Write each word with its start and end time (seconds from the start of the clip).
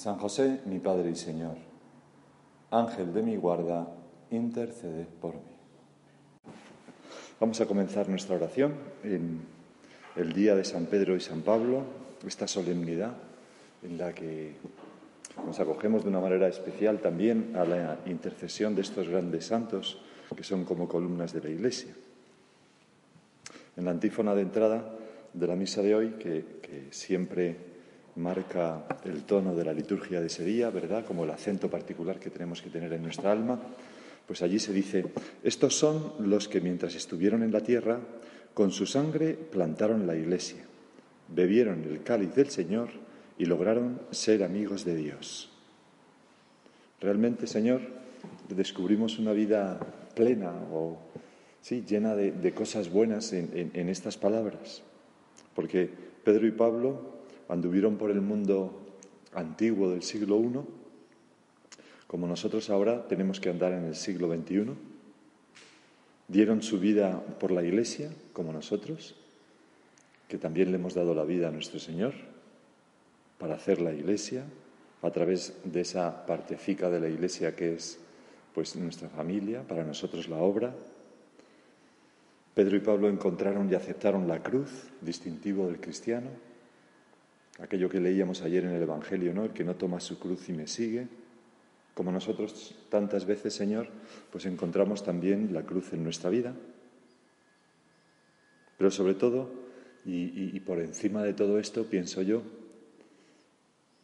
San 0.00 0.16
José, 0.16 0.60
mi 0.64 0.78
Padre 0.78 1.10
y 1.10 1.14
Señor, 1.14 1.58
Ángel 2.70 3.12
de 3.12 3.20
mi 3.20 3.36
guarda, 3.36 3.86
intercede 4.30 5.06
por 5.20 5.34
mí. 5.34 5.52
Vamos 7.38 7.60
a 7.60 7.66
comenzar 7.66 8.08
nuestra 8.08 8.36
oración 8.36 8.76
en 9.04 9.42
el 10.16 10.32
día 10.32 10.56
de 10.56 10.64
San 10.64 10.86
Pedro 10.86 11.16
y 11.16 11.20
San 11.20 11.42
Pablo, 11.42 11.82
esta 12.26 12.48
solemnidad 12.48 13.12
en 13.82 13.98
la 13.98 14.14
que 14.14 14.54
nos 15.44 15.60
acogemos 15.60 16.02
de 16.02 16.08
una 16.08 16.20
manera 16.20 16.48
especial 16.48 17.00
también 17.00 17.54
a 17.54 17.66
la 17.66 17.98
intercesión 18.06 18.74
de 18.74 18.80
estos 18.80 19.06
grandes 19.06 19.44
santos 19.44 20.00
que 20.34 20.44
son 20.44 20.64
como 20.64 20.88
columnas 20.88 21.34
de 21.34 21.42
la 21.42 21.50
Iglesia. 21.50 21.94
En 23.76 23.84
la 23.84 23.90
antífona 23.90 24.34
de 24.34 24.40
entrada 24.40 24.94
de 25.34 25.46
la 25.46 25.56
misa 25.56 25.82
de 25.82 25.94
hoy, 25.94 26.10
que, 26.12 26.58
que 26.62 26.86
siempre 26.90 27.69
marca 28.16 28.84
el 29.04 29.22
tono 29.24 29.54
de 29.54 29.64
la 29.64 29.72
liturgia 29.72 30.20
de 30.20 30.26
ese 30.26 30.44
día, 30.44 30.70
¿verdad? 30.70 31.04
Como 31.04 31.24
el 31.24 31.30
acento 31.30 31.70
particular 31.70 32.18
que 32.18 32.30
tenemos 32.30 32.62
que 32.62 32.70
tener 32.70 32.92
en 32.92 33.02
nuestra 33.02 33.32
alma. 33.32 33.60
Pues 34.26 34.42
allí 34.42 34.58
se 34.58 34.72
dice, 34.72 35.04
estos 35.42 35.76
son 35.76 36.14
los 36.20 36.48
que 36.48 36.60
mientras 36.60 36.94
estuvieron 36.94 37.42
en 37.42 37.52
la 37.52 37.60
tierra, 37.60 38.00
con 38.54 38.70
su 38.70 38.86
sangre 38.86 39.34
plantaron 39.34 40.06
la 40.06 40.16
iglesia, 40.16 40.62
bebieron 41.28 41.84
el 41.84 42.02
cáliz 42.02 42.34
del 42.34 42.50
Señor 42.50 42.90
y 43.38 43.46
lograron 43.46 44.00
ser 44.10 44.44
amigos 44.44 44.84
de 44.84 44.96
Dios. 44.96 45.50
Realmente, 47.00 47.46
Señor, 47.46 47.80
descubrimos 48.48 49.18
una 49.18 49.32
vida 49.32 49.80
plena 50.14 50.52
o 50.72 50.98
sí, 51.60 51.84
llena 51.88 52.14
de, 52.14 52.52
cosas 52.52 52.90
buenas 52.90 53.32
en 53.32 53.88
estas 53.88 54.16
palabras, 54.18 54.82
porque 55.54 55.90
Pedro 56.24 56.46
y 56.46 56.52
Pablo 56.52 57.19
anduvieron 57.50 57.96
por 57.96 58.10
el 58.10 58.20
mundo 58.20 58.80
antiguo 59.34 59.90
del 59.90 60.02
siglo 60.02 60.38
I, 60.40 60.60
como 62.06 62.26
nosotros 62.26 62.70
ahora 62.70 63.06
tenemos 63.06 63.40
que 63.40 63.50
andar 63.50 63.72
en 63.72 63.84
el 63.84 63.94
siglo 63.94 64.28
XXI. 64.34 64.66
Dieron 66.28 66.62
su 66.62 66.78
vida 66.80 67.20
por 67.38 67.50
la 67.50 67.62
Iglesia, 67.62 68.10
como 68.32 68.52
nosotros, 68.52 69.16
que 70.28 70.38
también 70.38 70.70
le 70.70 70.78
hemos 70.78 70.94
dado 70.94 71.14
la 71.14 71.24
vida 71.24 71.48
a 71.48 71.52
nuestro 71.52 71.78
Señor 71.78 72.14
para 73.38 73.54
hacer 73.54 73.80
la 73.80 73.92
Iglesia 73.92 74.44
a 75.02 75.10
través 75.10 75.54
de 75.64 75.80
esa 75.80 76.26
partecica 76.26 76.90
de 76.90 77.00
la 77.00 77.08
Iglesia 77.08 77.56
que 77.56 77.74
es 77.74 77.98
pues 78.54 78.74
nuestra 78.76 79.08
familia, 79.08 79.62
para 79.62 79.84
nosotros 79.84 80.28
la 80.28 80.36
obra. 80.38 80.74
Pedro 82.54 82.76
y 82.76 82.80
Pablo 82.80 83.08
encontraron 83.08 83.70
y 83.70 83.74
aceptaron 83.74 84.26
la 84.26 84.42
cruz, 84.42 84.70
distintivo 85.00 85.68
del 85.68 85.80
cristiano, 85.80 86.28
aquello 87.62 87.88
que 87.88 88.00
leíamos 88.00 88.42
ayer 88.42 88.64
en 88.64 88.70
el 88.70 88.82
Evangelio, 88.82 89.34
¿no? 89.34 89.44
El 89.44 89.52
que 89.52 89.64
no 89.64 89.76
toma 89.76 90.00
su 90.00 90.18
cruz 90.18 90.48
y 90.48 90.52
me 90.52 90.66
sigue. 90.66 91.06
Como 91.94 92.12
nosotros 92.12 92.74
tantas 92.88 93.26
veces, 93.26 93.54
Señor, 93.54 93.88
pues 94.30 94.46
encontramos 94.46 95.04
también 95.04 95.52
la 95.52 95.62
cruz 95.62 95.92
en 95.92 96.02
nuestra 96.02 96.30
vida. 96.30 96.54
Pero 98.78 98.90
sobre 98.90 99.14
todo, 99.14 99.50
y, 100.06 100.56
y 100.56 100.60
por 100.60 100.80
encima 100.80 101.22
de 101.22 101.34
todo 101.34 101.58
esto, 101.58 101.84
pienso 101.84 102.22
yo, 102.22 102.42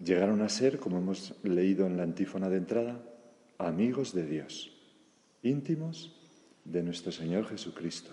llegaron 0.04 0.42
a 0.42 0.48
ser, 0.48 0.78
como 0.78 0.98
hemos 0.98 1.34
leído 1.42 1.86
en 1.86 1.96
la 1.96 2.02
antífona 2.02 2.50
de 2.50 2.58
entrada, 2.58 3.02
amigos 3.58 4.12
de 4.12 4.26
Dios, 4.26 4.72
íntimos 5.42 6.14
de 6.64 6.82
nuestro 6.82 7.12
Señor 7.12 7.46
Jesucristo, 7.46 8.10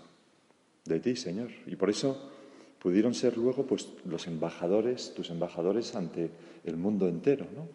de 0.85 0.99
ti, 0.99 1.15
Señor. 1.15 1.49
Y 1.65 1.75
por 1.75 1.89
eso 1.89 2.31
pudieron 2.83 3.13
ser 3.13 3.37
luego 3.37 3.65
pues 3.65 3.87
los 4.03 4.27
embajadores, 4.27 5.13
tus 5.15 5.29
embajadores 5.29 5.95
ante 5.95 6.29
el 6.65 6.75
mundo 6.75 7.07
entero, 7.07 7.47
¿no? 7.55 7.69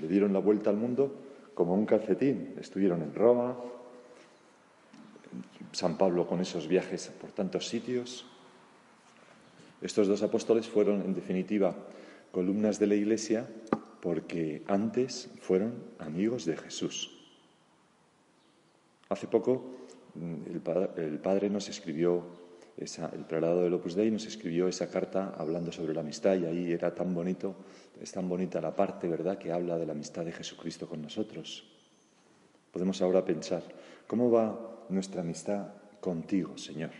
Le 0.00 0.06
dieron 0.06 0.32
la 0.32 0.38
vuelta 0.38 0.70
al 0.70 0.76
mundo 0.76 1.12
como 1.54 1.74
un 1.74 1.84
calcetín. 1.84 2.54
Estuvieron 2.60 3.02
en 3.02 3.14
Roma, 3.14 3.58
San 5.72 5.98
Pablo 5.98 6.28
con 6.28 6.40
esos 6.40 6.68
viajes 6.68 7.10
por 7.20 7.32
tantos 7.32 7.66
sitios. 7.66 8.24
Estos 9.80 10.06
dos 10.06 10.22
apóstoles 10.22 10.68
fueron, 10.68 11.02
en 11.02 11.14
definitiva, 11.14 11.74
columnas 12.30 12.78
de 12.78 12.86
la 12.86 12.94
Iglesia 12.94 13.48
porque 14.00 14.62
antes 14.68 15.30
fueron 15.40 15.74
amigos 15.98 16.44
de 16.44 16.56
Jesús. 16.56 17.10
Hace 19.08 19.26
poco 19.26 19.64
mm, 20.14 20.96
el 20.96 21.18
padre 21.18 21.50
nos 21.50 21.68
escribió 21.68 22.41
el 22.76 23.24
prelado 23.24 23.62
del 23.62 23.74
Opus 23.74 23.94
Dei 23.94 24.10
nos 24.10 24.26
escribió 24.26 24.66
esa 24.66 24.88
carta 24.88 25.34
hablando 25.36 25.70
sobre 25.70 25.94
la 25.94 26.00
amistad 26.00 26.36
y 26.36 26.46
ahí 26.46 26.72
era 26.72 26.94
tan 26.94 27.14
bonito, 27.14 27.54
es 28.00 28.10
tan 28.10 28.28
bonita 28.28 28.60
la 28.60 28.74
parte, 28.74 29.08
¿verdad?, 29.08 29.38
que 29.38 29.52
habla 29.52 29.78
de 29.78 29.86
la 29.86 29.92
amistad 29.92 30.24
de 30.24 30.32
Jesucristo 30.32 30.88
con 30.88 31.02
nosotros. 31.02 31.64
Podemos 32.72 33.00
ahora 33.02 33.24
pensar, 33.24 33.62
¿cómo 34.06 34.30
va 34.30 34.86
nuestra 34.88 35.20
amistad 35.20 35.68
contigo, 36.00 36.56
Señor? 36.56 36.90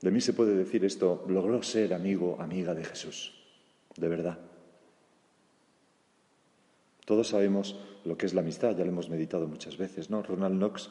De 0.00 0.10
mí 0.10 0.20
se 0.20 0.32
puede 0.32 0.54
decir 0.54 0.84
esto, 0.84 1.24
logró 1.28 1.62
ser 1.62 1.94
amigo, 1.94 2.36
amiga 2.40 2.74
de 2.74 2.84
Jesús, 2.84 3.32
de 3.96 4.08
verdad. 4.08 4.38
Todos 7.06 7.28
sabemos 7.28 7.78
lo 8.04 8.18
que 8.18 8.26
es 8.26 8.34
la 8.34 8.40
amistad, 8.40 8.76
ya 8.76 8.84
lo 8.84 8.90
hemos 8.90 9.08
meditado 9.08 9.46
muchas 9.46 9.76
veces, 9.76 10.10
¿no? 10.10 10.22
Ronald 10.22 10.56
Knox 10.56 10.90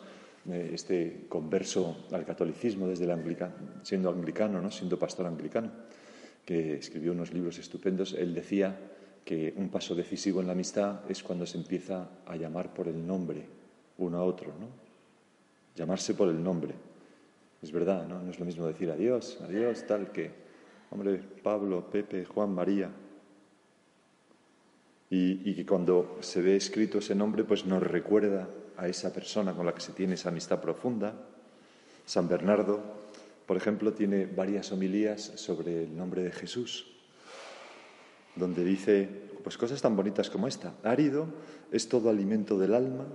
este 0.51 1.25
converso 1.29 2.05
al 2.11 2.25
catolicismo 2.25 2.87
desde 2.87 3.05
el 3.05 3.11
siendo 3.83 4.09
anglicano, 4.09 4.61
¿no? 4.61 4.71
siendo 4.71 4.99
pastor 4.99 5.25
anglicano, 5.25 5.71
que 6.45 6.75
escribió 6.75 7.13
unos 7.13 7.33
libros 7.33 7.57
estupendos, 7.59 8.13
él 8.13 8.33
decía 8.33 8.77
que 9.23 9.53
un 9.55 9.69
paso 9.69 9.95
decisivo 9.95 10.41
en 10.41 10.47
la 10.47 10.53
amistad 10.53 11.09
es 11.09 11.23
cuando 11.23 11.45
se 11.45 11.57
empieza 11.57 12.09
a 12.25 12.35
llamar 12.35 12.73
por 12.73 12.89
el 12.89 13.07
nombre 13.07 13.45
uno 13.97 14.17
a 14.17 14.23
otro, 14.23 14.47
¿no? 14.59 14.67
Llamarse 15.75 16.13
por 16.13 16.27
el 16.27 16.43
nombre. 16.43 16.73
Es 17.61 17.71
verdad, 17.71 18.05
¿no? 18.05 18.21
No 18.21 18.29
es 18.29 18.39
lo 18.39 18.45
mismo 18.45 18.67
decir 18.67 18.91
adiós, 18.91 19.39
adiós, 19.41 19.85
tal 19.87 20.11
que, 20.11 20.31
hombre, 20.91 21.21
Pablo, 21.41 21.89
Pepe, 21.89 22.25
Juan, 22.25 22.53
María. 22.53 22.91
Y 25.09 25.53
que 25.53 25.63
cuando 25.63 26.17
se 26.21 26.41
ve 26.41 26.55
escrito 26.55 26.97
ese 26.97 27.13
nombre, 27.13 27.43
pues 27.43 27.67
nos 27.67 27.83
recuerda 27.83 28.49
a 28.77 28.87
esa 28.87 29.13
persona 29.13 29.53
con 29.53 29.65
la 29.65 29.73
que 29.73 29.81
se 29.81 29.93
tiene 29.93 30.15
esa 30.15 30.29
amistad 30.29 30.61
profunda. 30.61 31.13
San 32.05 32.27
Bernardo, 32.27 32.81
por 33.45 33.57
ejemplo, 33.57 33.93
tiene 33.93 34.25
varias 34.25 34.71
homilías 34.71 35.21
sobre 35.35 35.83
el 35.83 35.95
nombre 35.95 36.23
de 36.23 36.31
Jesús, 36.31 36.87
donde 38.35 38.63
dice 38.63 39.23
pues 39.43 39.57
cosas 39.57 39.81
tan 39.81 39.95
bonitas 39.95 40.29
como 40.29 40.47
esta. 40.47 40.73
Árido 40.83 41.27
es 41.71 41.89
todo 41.89 42.09
alimento 42.09 42.57
del 42.57 42.73
alma 42.73 43.05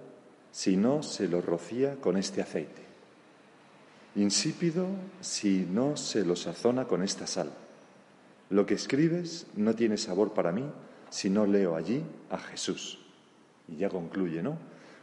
si 0.52 0.76
no 0.76 1.02
se 1.02 1.28
lo 1.28 1.40
rocía 1.40 1.96
con 1.96 2.16
este 2.16 2.42
aceite. 2.42 2.82
Insípido 4.16 4.86
si 5.20 5.66
no 5.70 5.96
se 5.96 6.24
lo 6.24 6.36
sazona 6.36 6.86
con 6.86 7.02
esta 7.02 7.26
sal. 7.26 7.50
Lo 8.50 8.66
que 8.66 8.74
escribes 8.74 9.46
no 9.56 9.74
tiene 9.74 9.96
sabor 9.96 10.32
para 10.32 10.52
mí 10.52 10.64
si 11.10 11.30
no 11.30 11.46
leo 11.46 11.76
allí 11.76 12.02
a 12.30 12.38
Jesús. 12.38 12.98
Y 13.68 13.76
ya 13.76 13.88
concluye, 13.88 14.42
¿no? 14.42 14.58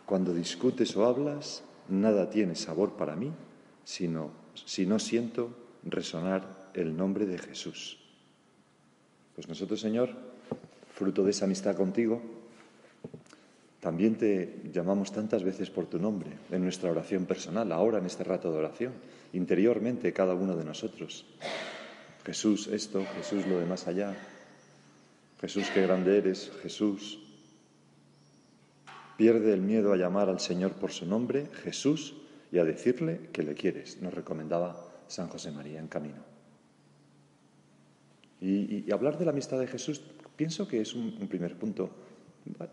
Cuando 0.05 0.33
discutes 0.33 0.95
o 0.95 1.05
hablas, 1.05 1.63
nada 1.89 2.29
tiene 2.29 2.55
sabor 2.55 2.93
para 2.93 3.15
mí, 3.15 3.31
sino 3.83 4.31
si 4.53 4.85
no 4.85 4.99
siento 4.99 5.49
resonar 5.83 6.69
el 6.73 6.95
nombre 6.95 7.25
de 7.25 7.37
Jesús. 7.37 7.99
Pues 9.35 9.47
nosotros, 9.47 9.79
Señor, 9.79 10.09
fruto 10.93 11.23
de 11.23 11.31
esa 11.31 11.45
amistad 11.45 11.75
contigo, 11.75 12.21
también 13.79 14.15
te 14.15 14.61
llamamos 14.73 15.11
tantas 15.11 15.43
veces 15.43 15.69
por 15.69 15.85
tu 15.85 15.99
nombre 15.99 16.31
en 16.51 16.63
nuestra 16.63 16.89
oración 16.89 17.25
personal, 17.25 17.71
ahora 17.71 17.99
en 17.99 18.05
este 18.05 18.23
rato 18.23 18.51
de 18.51 18.57
oración, 18.57 18.93
interiormente 19.33 20.13
cada 20.13 20.33
uno 20.33 20.55
de 20.55 20.65
nosotros. 20.65 21.25
Jesús 22.25 22.67
esto, 22.67 23.05
Jesús 23.17 23.45
lo 23.45 23.59
de 23.59 23.65
más 23.65 23.87
allá. 23.87 24.15
Jesús, 25.39 25.69
qué 25.71 25.83
grande 25.83 26.17
eres, 26.17 26.51
Jesús. 26.63 27.19
Pierde 29.17 29.53
el 29.53 29.61
miedo 29.61 29.93
a 29.93 29.97
llamar 29.97 30.29
al 30.29 30.39
Señor 30.39 30.73
por 30.73 30.91
su 30.91 31.05
nombre, 31.05 31.47
Jesús, 31.63 32.15
y 32.51 32.59
a 32.59 32.65
decirle 32.65 33.29
que 33.31 33.43
le 33.43 33.53
quieres, 33.53 34.01
nos 34.01 34.13
recomendaba 34.13 34.75
San 35.07 35.27
José 35.29 35.51
María 35.51 35.79
en 35.79 35.87
camino. 35.87 36.23
Y, 38.41 38.91
hablar 38.91 39.17
de 39.17 39.25
la 39.25 39.31
amistad 39.31 39.59
de 39.59 39.67
Jesús 39.67 40.01
pienso 40.35 40.67
que 40.67 40.81
es 40.81 40.93
un, 40.93 41.27
primer 41.27 41.57
punto, 41.57 41.89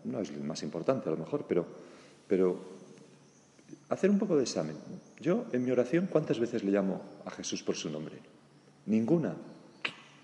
no 0.03 0.19
es 0.19 0.29
el 0.29 0.43
más 0.43 0.61
importante 0.63 1.09
a 1.09 1.11
lo 1.11 1.17
mejor, 1.17 1.45
pero, 1.47 1.65
pero 2.27 2.59
hacer 3.89 4.09
un 4.09 4.19
poco 4.19 4.35
de 4.35 4.43
examen. 4.43 4.75
Yo 5.19 5.45
en 5.51 5.63
mi 5.63 5.71
oración, 5.71 6.07
¿cuántas 6.11 6.39
veces 6.39 6.63
le 6.63 6.71
llamo 6.71 7.01
a 7.25 7.31
Jesús 7.31 7.63
por 7.63 7.75
su 7.75 7.89
nombre? 7.89 8.17
Ninguna. 8.85 9.35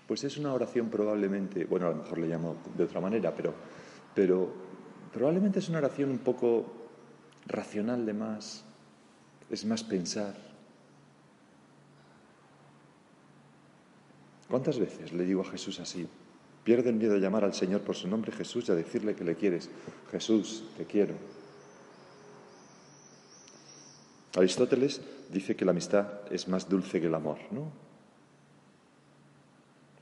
Pues 0.06 0.24
es 0.24 0.36
una 0.36 0.52
oración 0.52 0.90
probablemente, 0.90 1.64
bueno, 1.64 1.86
a 1.86 1.90
lo 1.90 1.96
mejor 1.96 2.18
le 2.18 2.28
llamo 2.28 2.56
de 2.76 2.84
otra 2.84 3.00
manera, 3.00 3.34
pero, 3.34 3.54
pero 4.14 4.52
probablemente 5.12 5.58
es 5.58 5.68
una 5.68 5.78
oración 5.78 6.10
un 6.10 6.18
poco 6.18 6.66
racional 7.46 8.06
de 8.06 8.12
más, 8.12 8.64
es 9.50 9.64
más 9.64 9.82
pensar. 9.82 10.34
¿Cuántas 14.48 14.78
veces 14.78 15.12
le 15.12 15.24
digo 15.24 15.42
a 15.42 15.50
Jesús 15.50 15.78
así? 15.80 16.08
Pierde 16.64 16.90
el 16.90 16.96
miedo 16.96 17.14
a 17.14 17.18
llamar 17.18 17.44
al 17.44 17.54
Señor 17.54 17.82
por 17.82 17.94
su 17.94 18.08
nombre 18.08 18.32
Jesús 18.32 18.68
y 18.68 18.72
a 18.72 18.74
decirle 18.74 19.14
que 19.14 19.24
le 19.24 19.36
quieres. 19.36 19.70
Jesús, 20.10 20.64
te 20.76 20.84
quiero. 20.84 21.14
Aristóteles 24.36 25.00
dice 25.32 25.56
que 25.56 25.64
la 25.64 25.70
amistad 25.70 26.06
es 26.30 26.48
más 26.48 26.68
dulce 26.68 27.00
que 27.00 27.06
el 27.06 27.14
amor, 27.14 27.38
¿no? 27.50 27.70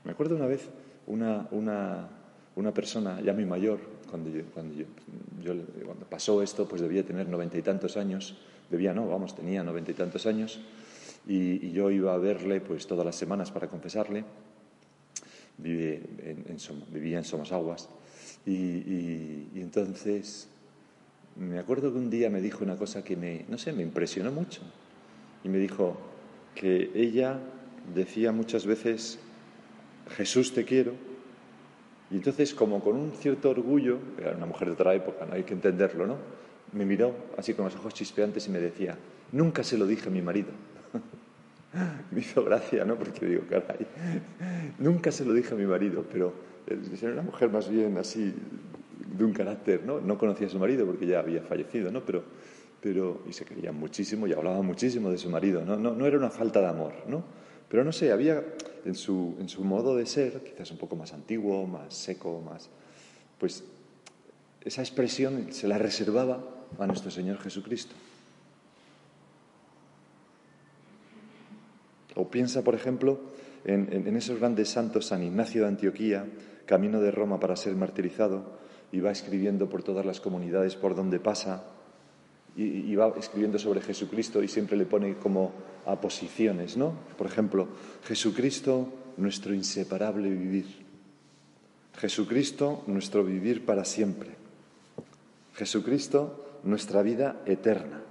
Me 0.03 0.11
acuerdo 0.11 0.35
una 0.35 0.45
vez 0.45 0.69
una, 1.07 1.47
una, 1.51 2.73
persona 2.73 3.21
ya 3.21 3.33
muy 3.33 3.45
mayor, 3.45 3.79
cuando, 4.09 4.29
cuando, 4.53 4.75
cuando 5.85 6.05
pasó 6.05 6.41
esto, 6.41 6.67
pues 6.67 6.81
debía 6.81 7.05
tener 7.05 7.27
noventa 7.27 7.57
y 7.57 7.61
tantos 7.61 7.97
años, 7.97 8.37
debía 8.69 8.93
no, 8.93 9.07
vamos, 9.07 9.35
tenía 9.35 9.63
noventa 9.63 9.91
y 9.91 9.93
tantos 9.93 10.25
años, 10.25 10.59
y, 11.27 11.71
yo 11.71 11.91
iba 11.91 12.13
a 12.13 12.17
verle 12.17 12.61
pues 12.61 12.87
todas 12.87 13.05
las 13.05 13.15
semanas 13.15 13.51
para 13.51 13.67
confesarle, 13.67 14.23
Vive 15.61 16.01
en, 16.23 16.45
vivía 16.93 17.17
en 17.17 17.25
Somosaguas, 17.25 17.89
y, 18.45 18.53
y, 18.53 19.49
y 19.55 19.59
entonces 19.59 20.47
me 21.35 21.59
acuerdo 21.59 21.91
que 21.91 21.97
un 21.97 22.09
día 22.09 22.29
me 22.29 22.39
dijo 22.39 22.63
una 22.63 22.77
cosa 22.77 23.03
que 23.03 23.17
me, 23.17 23.45
no 23.49 23.57
sé, 23.57 23.73
me 23.73 23.83
impresionó 23.83 24.31
mucho, 24.31 24.61
y 25.43 25.49
me 25.49 25.57
dijo 25.57 25.97
que 26.55 26.91
ella 26.95 27.39
decía 27.93 28.31
muchas 28.31 28.65
veces, 28.65 29.19
Jesús 30.15 30.53
te 30.53 30.65
quiero, 30.65 30.93
y 32.11 32.15
entonces, 32.15 32.53
como 32.53 32.79
con 32.79 32.95
un 32.95 33.11
cierto 33.11 33.51
orgullo, 33.51 33.99
era 34.17 34.35
una 34.35 34.47
mujer 34.47 34.69
de 34.69 34.73
otra 34.73 34.95
época, 34.95 35.25
no 35.25 35.35
hay 35.35 35.43
que 35.43 35.53
entenderlo, 35.53 36.07
¿no? 36.07 36.17
Me 36.73 36.85
miró 36.85 37.13
así 37.37 37.53
con 37.53 37.65
los 37.65 37.75
ojos 37.75 37.93
chispeantes 37.93 38.47
y 38.47 38.51
me 38.51 38.59
decía, 38.59 38.97
nunca 39.31 39.63
se 39.63 39.77
lo 39.77 39.85
dije 39.85 40.07
a 40.07 40.11
mi 40.11 40.21
marido. 40.21 40.49
me 42.11 42.19
hizo 42.19 42.43
gracia, 42.43 42.83
¿no? 42.83 42.95
Porque 42.95 43.25
digo, 43.25 43.43
caray, 43.47 43.85
nunca 44.79 45.11
se 45.11 45.23
lo 45.23 45.33
dije 45.33 45.53
a 45.53 45.57
mi 45.57 45.65
marido, 45.65 46.03
pero 46.11 46.33
era 46.67 47.13
una 47.13 47.21
mujer 47.21 47.49
más 47.49 47.69
bien 47.69 47.97
así, 47.97 48.33
de 49.17 49.23
un 49.23 49.33
carácter, 49.33 49.83
¿no? 49.85 49.99
No 49.99 50.17
conocía 50.17 50.47
a 50.47 50.49
su 50.49 50.59
marido 50.59 50.85
porque 50.85 51.05
ya 51.05 51.19
había 51.19 51.41
fallecido, 51.41 51.91
¿no? 51.91 52.01
Pero, 52.01 52.23
pero 52.81 53.21
y 53.27 53.33
se 53.33 53.45
quería 53.45 53.71
muchísimo 53.71 54.25
y 54.25 54.33
hablaba 54.33 54.61
muchísimo 54.63 55.11
de 55.11 55.17
su 55.17 55.29
marido, 55.29 55.63
¿no? 55.63 55.77
No, 55.77 55.93
no 55.93 56.05
era 56.07 56.17
una 56.17 56.29
falta 56.29 56.59
de 56.59 56.67
amor, 56.67 56.93
¿no? 57.07 57.23
Pero 57.69 57.83
no 57.83 57.91
sé, 57.91 58.11
había 58.11 58.43
en 58.85 58.95
su, 58.95 59.35
en 59.39 59.49
su 59.49 59.63
modo 59.63 59.95
de 59.95 60.05
ser, 60.05 60.43
quizás 60.43 60.71
un 60.71 60.77
poco 60.77 60.95
más 60.95 61.13
antiguo, 61.13 61.65
más 61.67 61.93
seco, 61.93 62.41
más... 62.41 62.69
Pues 63.37 63.63
esa 64.63 64.81
expresión 64.81 65.51
se 65.51 65.67
la 65.67 65.77
reservaba 65.77 66.43
a 66.77 66.85
nuestro 66.85 67.11
Señor 67.11 67.39
Jesucristo. 67.39 67.95
O 72.15 72.29
piensa, 72.29 72.63
por 72.63 72.75
ejemplo, 72.75 73.19
en, 73.63 74.15
esos 74.17 74.39
grandes 74.39 74.69
santos, 74.69 75.07
San 75.07 75.23
Ignacio 75.23 75.61
de 75.61 75.67
Antioquía, 75.69 76.25
camino 76.65 77.01
de 77.01 77.11
Roma 77.11 77.39
para 77.39 77.55
ser 77.55 77.75
martirizado, 77.75 78.59
y 78.91 78.99
va 78.99 79.11
escribiendo 79.11 79.69
por 79.69 79.83
todas 79.83 80.05
las 80.05 80.19
comunidades 80.19 80.75
por 80.75 80.95
donde 80.95 81.19
pasa, 81.19 81.63
y, 82.61 82.93
va 82.95 83.13
escribiendo 83.17 83.57
sobre 83.57 83.79
Jesucristo 83.79 84.43
y 84.43 84.49
siempre 84.49 84.75
le 84.75 84.85
pone 84.85 85.15
como 85.15 85.53
aposiciones, 85.85 86.75
¿no? 86.75 86.93
Por 87.17 87.25
ejemplo, 87.25 87.69
Jesucristo, 88.03 88.89
nuestro 89.15 89.53
inseparable 89.53 90.29
vivir. 90.29 90.65
Jesucristo, 91.97 92.83
nuestro 92.87 93.23
vivir 93.23 93.65
para 93.65 93.85
siempre. 93.85 94.31
Jesucristo, 95.55 96.59
nuestra 96.65 97.01
vida 97.01 97.41
eterna. 97.45 98.01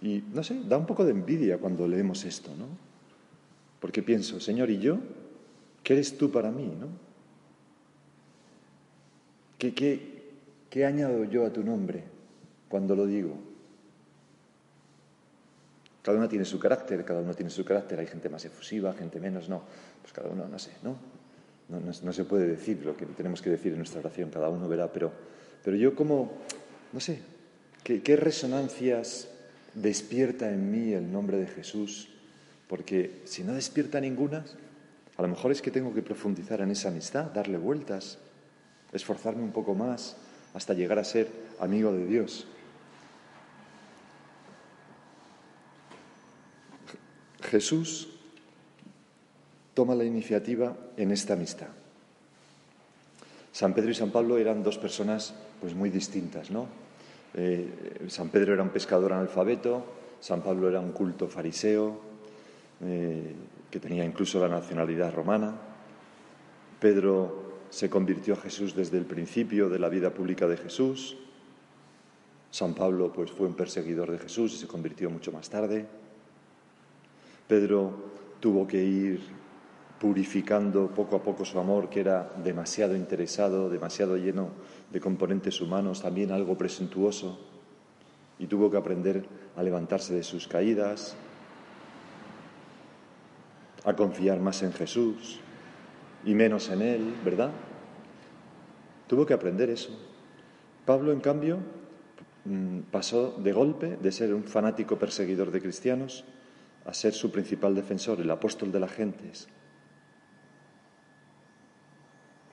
Y 0.00 0.24
no 0.32 0.42
sé, 0.42 0.62
da 0.64 0.78
un 0.78 0.86
poco 0.86 1.04
de 1.04 1.10
envidia 1.10 1.58
cuando 1.58 1.86
leemos 1.86 2.24
esto, 2.24 2.50
¿no? 2.56 2.68
Porque 3.80 4.02
pienso, 4.02 4.40
Señor, 4.40 4.70
¿y 4.70 4.78
yo? 4.78 4.98
¿Qué 5.84 5.92
eres 5.92 6.16
tú 6.16 6.30
para 6.30 6.50
mí, 6.50 6.72
no? 6.80 6.88
¿Qué, 9.58 9.74
qué, 9.74 10.11
qué 10.72 10.86
añado 10.86 11.24
yo 11.24 11.44
a 11.44 11.52
tu 11.52 11.62
nombre 11.62 12.02
cuando 12.70 12.96
lo 12.96 13.04
digo? 13.06 13.36
Cada 16.00 16.16
uno 16.16 16.30
tiene 16.30 16.46
su 16.46 16.58
carácter, 16.58 17.04
cada 17.04 17.20
uno 17.20 17.34
tiene 17.34 17.50
su 17.50 17.62
carácter. 17.62 18.00
Hay 18.00 18.06
gente 18.06 18.30
más 18.30 18.42
efusiva, 18.46 18.94
gente 18.94 19.20
menos, 19.20 19.50
no. 19.50 19.62
Pues 20.00 20.14
cada 20.14 20.30
uno, 20.30 20.48
no 20.48 20.58
sé, 20.58 20.70
¿no? 20.82 20.96
No, 21.68 22.12
se 22.12 22.24
puede 22.24 22.46
decir 22.46 22.84
lo 22.86 22.96
que 22.96 23.04
tenemos 23.04 23.42
que 23.42 23.50
decir 23.50 23.72
en 23.72 23.78
nuestra 23.78 24.00
oración, 24.00 24.30
cada 24.30 24.48
uno 24.48 24.66
verá, 24.66 24.92
pero, 24.92 25.12
pero 25.62 25.76
yo 25.76 25.94
como, 25.94 26.32
no 26.92 27.00
sé, 27.00 27.20
¿qué, 27.84 28.16
resonancias 28.16 29.28
despierta 29.74 30.50
en 30.50 30.70
mí 30.70 30.92
el 30.92 31.12
nombre 31.12 31.38
de 31.38 31.46
Jesús? 31.46 32.08
Porque 32.66 33.22
si 33.24 33.44
no 33.44 33.54
despierta 33.54 34.00
ninguna, 34.00 34.44
a 35.16 35.22
lo 35.22 35.28
mejor 35.28 35.52
es 35.52 35.62
que 35.62 35.70
tengo 35.70 35.94
que 35.94 36.02
profundizar 36.02 36.60
en 36.60 36.70
esa 36.70 36.88
amistad, 36.88 37.26
darle 37.26 37.58
vueltas, 37.58 38.18
esforzarme 38.92 39.42
un 39.42 39.52
poco 39.52 39.74
más 39.74 40.16
hasta 40.54 40.74
llegar 40.74 40.98
a 40.98 41.04
ser 41.04 41.28
amigo 41.60 41.92
de 41.92 42.06
Dios. 42.06 42.46
Jesús 47.42 48.08
toma 49.74 49.94
la 49.94 50.04
iniciativa 50.04 50.76
en 50.96 51.10
esta 51.10 51.34
amistad. 51.34 51.68
San 53.52 53.74
Pedro 53.74 53.90
y 53.90 53.94
San 53.94 54.10
Pablo 54.10 54.38
eran 54.38 54.62
dos 54.62 54.78
personas 54.78 55.34
pues 55.60 55.74
muy 55.74 55.90
distintas, 55.90 56.50
¿no? 56.50 56.66
Eh, 57.34 58.06
San 58.08 58.28
Pedro 58.30 58.54
era 58.54 58.62
un 58.62 58.70
pescador 58.70 59.12
analfabeto, 59.12 59.84
San 60.20 60.42
Pablo 60.42 60.68
era 60.68 60.80
un 60.80 60.92
culto 60.92 61.28
fariseo, 61.28 62.00
eh, 62.82 63.34
que 63.70 63.80
tenía 63.80 64.04
incluso 64.04 64.40
la 64.40 64.48
nacionalidad 64.48 65.12
romana. 65.14 65.54
Pedro 66.80 67.41
se 67.72 67.88
convirtió 67.88 68.34
a 68.34 68.36
Jesús 68.36 68.76
desde 68.76 68.98
el 68.98 69.06
principio 69.06 69.70
de 69.70 69.78
la 69.78 69.88
vida 69.88 70.10
pública 70.10 70.46
de 70.46 70.58
Jesús. 70.58 71.16
San 72.50 72.74
Pablo 72.74 73.10
pues 73.10 73.30
fue 73.30 73.46
un 73.46 73.54
perseguidor 73.54 74.10
de 74.10 74.18
Jesús 74.18 74.52
y 74.52 74.56
se 74.58 74.66
convirtió 74.66 75.08
mucho 75.08 75.32
más 75.32 75.48
tarde. 75.48 75.86
Pedro 77.48 77.94
tuvo 78.40 78.66
que 78.66 78.84
ir 78.84 79.22
purificando 79.98 80.88
poco 80.88 81.16
a 81.16 81.22
poco 81.22 81.46
su 81.46 81.58
amor, 81.58 81.88
que 81.88 82.00
era 82.00 82.30
demasiado 82.44 82.94
interesado, 82.94 83.70
demasiado 83.70 84.18
lleno 84.18 84.50
de 84.92 85.00
componentes 85.00 85.58
humanos, 85.62 86.02
también 86.02 86.30
algo 86.30 86.58
presuntuoso, 86.58 87.38
y 88.38 88.48
tuvo 88.48 88.70
que 88.70 88.76
aprender 88.76 89.24
a 89.56 89.62
levantarse 89.62 90.12
de 90.12 90.24
sus 90.24 90.46
caídas, 90.46 91.16
a 93.82 93.96
confiar 93.96 94.40
más 94.40 94.62
en 94.62 94.74
Jesús 94.74 95.40
y 96.24 96.34
menos 96.34 96.68
en 96.70 96.82
Él, 96.82 97.14
¿verdad? 97.24 97.50
Tuvo 99.06 99.26
que 99.26 99.34
aprender 99.34 99.70
eso. 99.70 99.90
Pablo, 100.86 101.12
en 101.12 101.20
cambio, 101.20 101.58
mm, 102.44 102.80
pasó 102.90 103.36
de 103.38 103.52
golpe 103.52 103.96
de 103.96 104.12
ser 104.12 104.34
un 104.34 104.44
fanático 104.44 104.98
perseguidor 104.98 105.50
de 105.50 105.60
cristianos 105.60 106.24
a 106.84 106.94
ser 106.94 107.12
su 107.12 107.30
principal 107.30 107.74
defensor, 107.74 108.20
el 108.20 108.30
apóstol 108.30 108.72
de 108.72 108.80
las 108.80 108.92
gentes. 108.92 109.48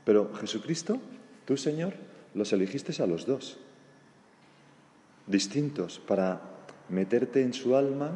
Pero 0.06 0.34
Jesucristo, 0.36 1.00
tú 1.46 1.58
Señor, 1.58 1.94
los 2.34 2.54
elegiste 2.54 3.02
a 3.02 3.08
los 3.08 3.26
dos, 3.26 3.60
distintos, 5.28 6.00
para 6.00 6.42
meterte 6.90 7.42
en 7.42 7.54
su 7.54 7.76
alma 7.76 8.12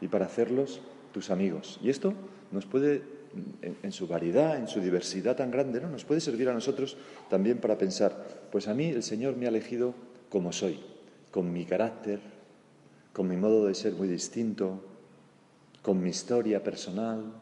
y 0.00 0.08
para 0.08 0.26
hacerlos 0.26 0.80
tus 1.12 1.30
amigos. 1.30 1.78
Y 1.82 1.90
esto 1.90 2.14
nos 2.50 2.66
puede 2.66 3.19
en, 3.62 3.92
su 3.92 4.06
variedad, 4.06 4.56
en 4.56 4.68
su 4.68 4.80
diversidad 4.80 5.36
tan 5.36 5.50
grande, 5.50 5.80
¿no? 5.80 5.88
Nos 5.88 6.04
puede 6.04 6.20
servir 6.20 6.48
a 6.48 6.54
nosotros 6.54 6.96
también 7.28 7.58
para 7.58 7.78
pensar, 7.78 8.26
pues 8.50 8.68
a 8.68 8.74
mí 8.74 8.88
el 8.88 9.02
Señor 9.02 9.36
me 9.36 9.46
ha 9.46 9.50
elegido 9.50 9.94
como 10.28 10.52
soy, 10.52 10.80
con 11.30 11.52
mi 11.52 11.64
carácter, 11.64 12.20
con 13.12 13.28
mi 13.28 13.36
modo 13.36 13.66
de 13.66 13.74
ser 13.74 13.92
muy 13.92 14.08
distinto, 14.08 14.82
con 15.82 16.02
mi 16.02 16.10
historia 16.10 16.62
personal, 16.62 17.32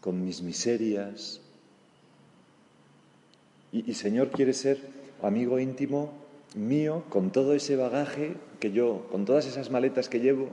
con 0.00 0.24
mis 0.24 0.42
miserias. 0.42 1.40
Y, 3.72 3.92
Señor 3.94 4.30
quiere 4.30 4.54
ser 4.54 4.78
amigo 5.22 5.58
íntimo 5.58 6.12
mío 6.54 7.04
con 7.10 7.30
todo 7.30 7.54
ese 7.54 7.76
bagaje 7.76 8.34
que 8.60 8.72
yo, 8.72 9.06
con 9.10 9.24
todas 9.24 9.46
esas 9.46 9.70
maletas 9.70 10.08
que 10.08 10.20
llevo, 10.20 10.48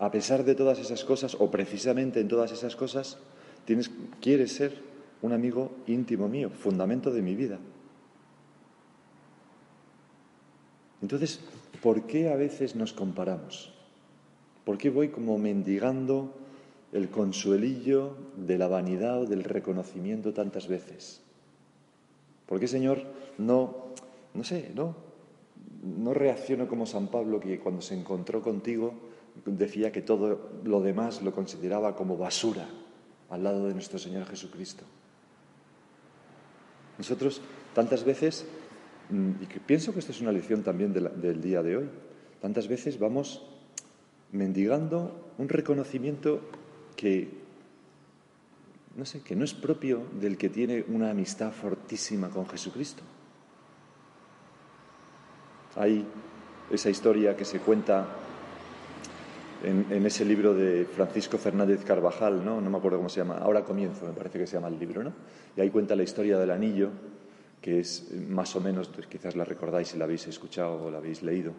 a 0.00 0.10
pesar 0.10 0.44
de 0.44 0.54
todas 0.54 0.78
esas 0.78 1.04
cosas, 1.04 1.36
o 1.38 1.50
precisamente 1.50 2.20
en 2.20 2.28
todas 2.28 2.50
esas 2.52 2.74
cosas, 2.74 3.18
quieres 4.20 4.52
ser 4.52 4.80
un 5.20 5.32
amigo 5.32 5.72
íntimo 5.86 6.26
mío, 6.26 6.48
fundamento 6.48 7.12
de 7.12 7.20
mi 7.20 7.36
vida. 7.36 7.58
Entonces, 11.02 11.40
¿por 11.82 12.06
qué 12.06 12.32
a 12.32 12.36
veces 12.36 12.76
nos 12.76 12.94
comparamos? 12.94 13.74
¿Por 14.64 14.78
qué 14.78 14.88
voy 14.88 15.10
como 15.10 15.36
mendigando 15.36 16.32
el 16.92 17.10
consuelillo 17.10 18.16
de 18.36 18.56
la 18.56 18.68
vanidad 18.68 19.20
o 19.20 19.26
del 19.26 19.44
reconocimiento 19.44 20.32
tantas 20.32 20.66
veces? 20.66 21.20
¿Por 22.46 22.58
qué, 22.58 22.68
Señor, 22.68 23.02
no, 23.36 23.92
no 24.32 24.44
sé, 24.44 24.72
no, 24.74 24.96
no 25.82 26.14
reacciono 26.14 26.68
como 26.68 26.86
San 26.86 27.08
Pablo 27.08 27.38
que 27.38 27.60
cuando 27.60 27.82
se 27.82 27.94
encontró 27.94 28.40
contigo 28.40 29.09
decía 29.46 29.92
que 29.92 30.02
todo 30.02 30.50
lo 30.64 30.80
demás 30.80 31.22
lo 31.22 31.32
consideraba 31.32 31.96
como 31.96 32.16
basura 32.16 32.66
al 33.30 33.44
lado 33.44 33.66
de 33.66 33.74
nuestro 33.74 33.98
Señor 33.98 34.26
Jesucristo. 34.26 34.84
Nosotros 36.98 37.40
tantas 37.74 38.04
veces, 38.04 38.44
mm, 39.08 39.30
y 39.42 39.46
pienso 39.60 39.92
que 39.92 40.00
esto 40.00 40.12
es 40.12 40.20
una 40.20 40.32
lección 40.32 40.62
también 40.62 40.92
del 40.92 41.40
día 41.40 41.62
de 41.62 41.76
hoy, 41.76 41.88
tantas 42.40 42.68
veces 42.68 42.98
vamos 42.98 43.42
mendigando 44.32 45.32
un 45.38 45.48
reconocimiento 45.48 46.40
que, 46.96 47.30
no 48.96 49.04
sé, 49.04 49.22
que 49.22 49.36
no 49.36 49.44
es 49.44 49.54
propio 49.54 50.02
del 50.20 50.36
que 50.36 50.48
tiene 50.48 50.84
una 50.88 51.10
amistad 51.10 51.52
fortísima 51.52 52.28
con 52.28 52.46
Jesucristo. 52.48 53.02
Hay 55.76 56.04
esa 56.70 56.90
historia 56.90 57.36
que 57.36 57.44
se 57.44 57.60
cuenta 57.60 58.06
en, 59.62 60.06
ese 60.06 60.24
libro 60.24 60.54
de 60.54 60.86
Francisco 60.86 61.38
Fernández 61.38 61.84
Carvajal, 61.84 62.44
¿no? 62.44 62.60
no 62.60 62.70
me 62.70 62.78
acuerdo 62.78 62.98
cómo 62.98 63.08
se 63.08 63.20
llama, 63.20 63.38
ahora 63.38 63.64
comienzo, 63.64 64.06
me 64.06 64.12
parece 64.12 64.38
que 64.38 64.46
se 64.46 64.54
llama 64.56 64.68
el 64.68 64.78
libro, 64.78 65.02
¿no? 65.02 65.12
Y 65.56 65.60
ahí 65.60 65.70
cuenta 65.70 65.94
la 65.94 66.02
historia 66.02 66.38
del 66.38 66.50
anillo, 66.50 66.90
que 67.60 67.80
es 67.80 68.10
más 68.28 68.54
o 68.56 68.60
menos, 68.60 68.88
pues 68.88 69.06
quizás 69.06 69.36
la 69.36 69.44
recordáis 69.44 69.88
si 69.88 69.98
la 69.98 70.04
habéis 70.04 70.26
escuchado 70.26 70.84
o 70.84 70.90
la 70.90 70.98
habéis 70.98 71.22
leído, 71.22 71.52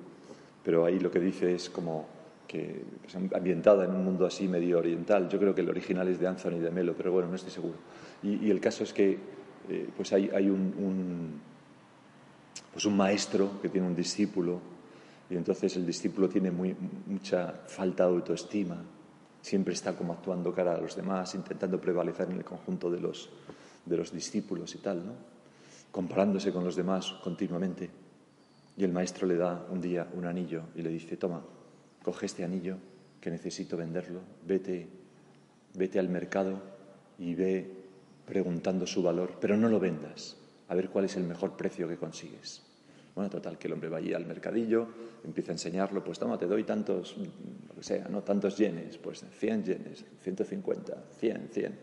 pero 0.64 0.86
ahí 0.86 1.00
lo 1.00 1.12
que 1.12 1.20
dice 1.20 1.54
es 1.54 1.70
como 1.70 2.08
que 2.48 2.84
pues, 3.02 3.16
ambientada 3.16 3.86
en 3.86 3.92
un 3.92 4.04
mundo 4.04 4.26
así 4.26 4.48
medio 4.48 4.80
oriental. 4.80 5.30
Yo 5.30 5.40
creo 5.40 5.56
que 5.56 5.62
el 5.62 5.70
original 5.70 6.08
es 6.08 6.20
de 6.20 6.28
Anthony 6.28 6.60
de 6.60 6.70
Melo, 6.70 6.94
pero 6.98 7.12
bueno, 7.12 7.30
no 7.30 7.36
estoy 7.36 7.52
seguro. 7.52 7.78
Y, 8.24 8.50
el 8.52 8.60
caso 8.60 8.84
es 8.84 8.92
que 8.92 9.18
eh, 9.70 9.90
pues 9.96 10.12
hay, 10.12 10.30
hay 10.34 10.50
un, 10.50 11.40
pues 12.74 12.86
un 12.86 12.98
maestro 12.98 13.62
que 13.62 13.70
tiene 13.70 13.88
un 13.88 13.96
discípulo 13.96 14.60
y 15.32 15.38
entonces 15.38 15.78
el 15.78 15.86
discípulo 15.86 16.28
tiene 16.28 16.52
mucha 16.52 17.54
falta 17.66 18.06
de 18.06 18.10
autoestima, 18.10 18.84
siempre 19.42 19.74
está 19.74 19.96
como 19.96 20.12
actuando 20.12 20.54
cara 20.54 20.76
a 20.76 20.82
los 20.82 20.94
demás, 20.94 21.34
intentando 21.36 21.80
prevalecer 21.80 22.30
en 22.30 22.38
el 22.38 22.44
conjunto 22.44 22.92
de 22.92 23.00
los, 23.00 23.30
de 23.86 23.96
los 23.96 24.12
discípulos 24.12 24.76
y 24.76 24.80
tal, 24.80 25.06
¿no? 25.06 25.14
comparándose 25.90 26.52
con 26.52 26.66
los 26.66 26.76
demás 26.76 27.14
continuamente. 27.24 27.90
Y 28.76 28.84
el 28.84 28.92
maestro 28.92 29.26
le 29.26 29.38
da 29.38 29.66
un 29.70 29.80
día 29.80 30.06
un 30.14 30.26
anillo 30.26 30.64
y 30.76 30.82
le 30.82 30.90
dice, 30.90 31.16
toma, 31.16 31.42
coge 32.04 32.26
este 32.26 32.44
anillo 32.44 32.76
que 33.22 33.32
necesito 33.32 33.78
venderlo, 33.78 34.20
vete, 34.46 34.90
vete 35.76 35.98
al 35.98 36.10
mercado 36.10 36.62
y 37.18 37.36
ve 37.36 37.72
preguntando 38.26 38.86
su 38.86 39.02
valor, 39.02 39.38
pero 39.40 39.56
no 39.56 39.70
lo 39.70 39.80
vendas, 39.80 40.36
a 40.68 40.76
ver 40.76 40.90
cuál 40.90 41.06
es 41.06 41.16
el 41.16 41.24
mejor 41.24 41.56
precio 41.56 41.88
que 41.88 41.96
consigues. 41.96 42.71
Bueno, 43.16 43.30
total, 43.30 43.58
que 43.58 43.68
el 43.68 43.74
hombre 43.74 43.90
va 43.90 43.98
allí 43.98 44.14
al 44.14 44.26
mercadillo, 44.26 44.88
empieza 45.24 45.52
a 45.52 45.56
enseñarlo, 45.56 46.04
pues 46.04 46.18
toma, 46.18 46.38
te 46.38 46.48
doy 46.48 46.64
tantos, 46.64 47.18
lo 47.18 47.76
que 47.76 47.84
sea, 47.84 48.08
¿no? 48.08 48.24
Tantos 48.24 48.58
yenes, 48.58 48.98
pues 48.98 49.26
100 49.38 49.64
yenes, 49.66 50.06
150, 50.22 51.04
100, 51.20 51.50
100. 51.52 51.80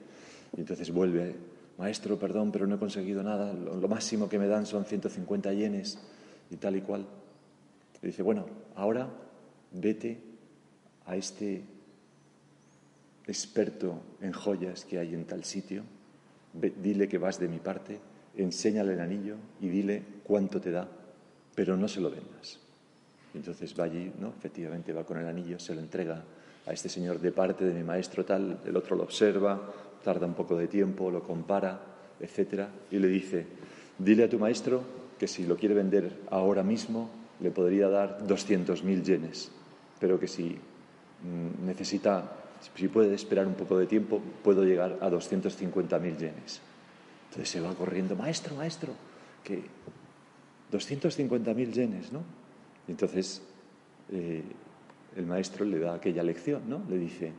Y 0.57 0.61
entonces 0.61 0.91
vuelve, 0.91 1.35
maestro, 1.77 2.19
perdón, 2.19 2.51
pero 2.51 2.67
no 2.67 2.77
he 2.77 2.79
conseguido 2.79 3.23
nada, 3.23 3.53
lo, 3.53 3.89
máximo 3.89 4.29
que 4.29 4.39
me 4.39 4.47
dan 4.47 4.65
son 4.65 4.85
150 4.85 5.53
yenes 5.53 5.99
y 6.51 6.57
tal 6.57 6.77
y 6.77 6.81
cual. 6.81 7.07
Y 8.03 8.07
dice, 8.07 8.23
bueno, 8.23 8.47
ahora 8.75 9.09
vete 9.73 10.19
a 11.05 11.17
este 11.17 11.63
experto 13.27 14.01
en 14.23 14.33
joyas 14.33 14.87
que 14.87 14.99
hay 14.99 15.15
en 15.15 15.27
tal 15.27 15.45
sitio, 15.45 15.83
dile 16.55 17.07
que 17.07 17.19
vas 17.19 17.39
de 17.39 17.49
mi 17.49 17.59
parte, 17.59 18.01
enséñale 18.37 18.95
el 18.95 19.01
anillo 19.01 19.37
y 19.61 19.69
dile 19.69 20.03
cuánto 20.25 20.61
te 20.61 20.71
da 20.71 20.89
pero 21.59 21.77
no 21.77 21.89
se 21.89 22.01
lo 22.01 22.09
vendas. 22.09 22.61
Entonces 23.35 23.75
va 23.77 23.83
allí, 23.83 24.13
¿no? 24.21 24.29
Efectivamente 24.29 24.93
va 24.93 25.03
con 25.03 25.19
el 25.19 25.27
anillo, 25.27 25.59
se 25.59 25.75
lo 25.75 25.81
entrega 25.81 26.23
a 26.65 26.73
este 26.73 26.89
señor 26.89 27.19
de 27.19 27.33
parte 27.33 27.65
de 27.65 27.75
mi 27.75 27.83
maestro 27.83 28.25
tal, 28.25 28.61
el 28.65 28.77
otro 28.77 28.95
lo 28.95 29.03
observa, 29.03 29.61
tarda 30.05 30.25
un 30.25 30.35
poco 30.35 30.57
de 30.57 30.69
tiempo, 30.69 31.11
lo 31.11 31.21
compara, 31.25 31.81
etcétera, 32.21 32.71
y 32.93 33.01
le 33.01 33.09
dice, 33.09 33.45
dile 33.99 34.23
a 34.23 34.29
tu 34.29 34.39
maestro 34.39 34.85
que 35.19 35.27
si 35.27 35.49
lo 35.49 35.57
quiere 35.57 35.75
vender 35.75 36.21
ahora 36.31 36.63
mismo 36.63 37.11
le 37.41 37.51
podría 37.51 37.89
dar 37.89 38.25
200.000 38.25 39.03
yenes, 39.03 39.51
pero 39.99 40.21
que 40.21 40.29
si 40.29 40.51
mm, 41.25 41.67
necesita, 41.67 42.37
si 42.77 42.87
puede 42.87 43.13
esperar 43.17 43.49
un 43.49 43.55
poco 43.55 43.77
de 43.79 43.87
tiempo, 43.87 44.23
puedo 44.45 44.63
llegar 44.63 44.97
a 45.01 45.11
250.000 45.11 46.19
yenes. 46.19 46.61
Entonces 47.31 47.49
se 47.49 47.61
va 47.61 47.75
corriendo, 47.75 48.15
maestro, 48.15 48.55
maestro, 48.55 48.93
que 49.43 49.65
250.000 50.73 51.73
yenes, 51.73 52.13
¿no? 52.13 52.23
Y 52.87 52.93
entonces 52.93 53.43
eh, 54.11 54.43
el 55.17 55.27
maestro 55.27 55.65
le 55.65 55.79
da 55.79 55.95
aquella 55.95 56.23
lección, 56.23 56.69
¿no? 56.69 56.83
Le 56.89 56.99
dice, 56.99 57.33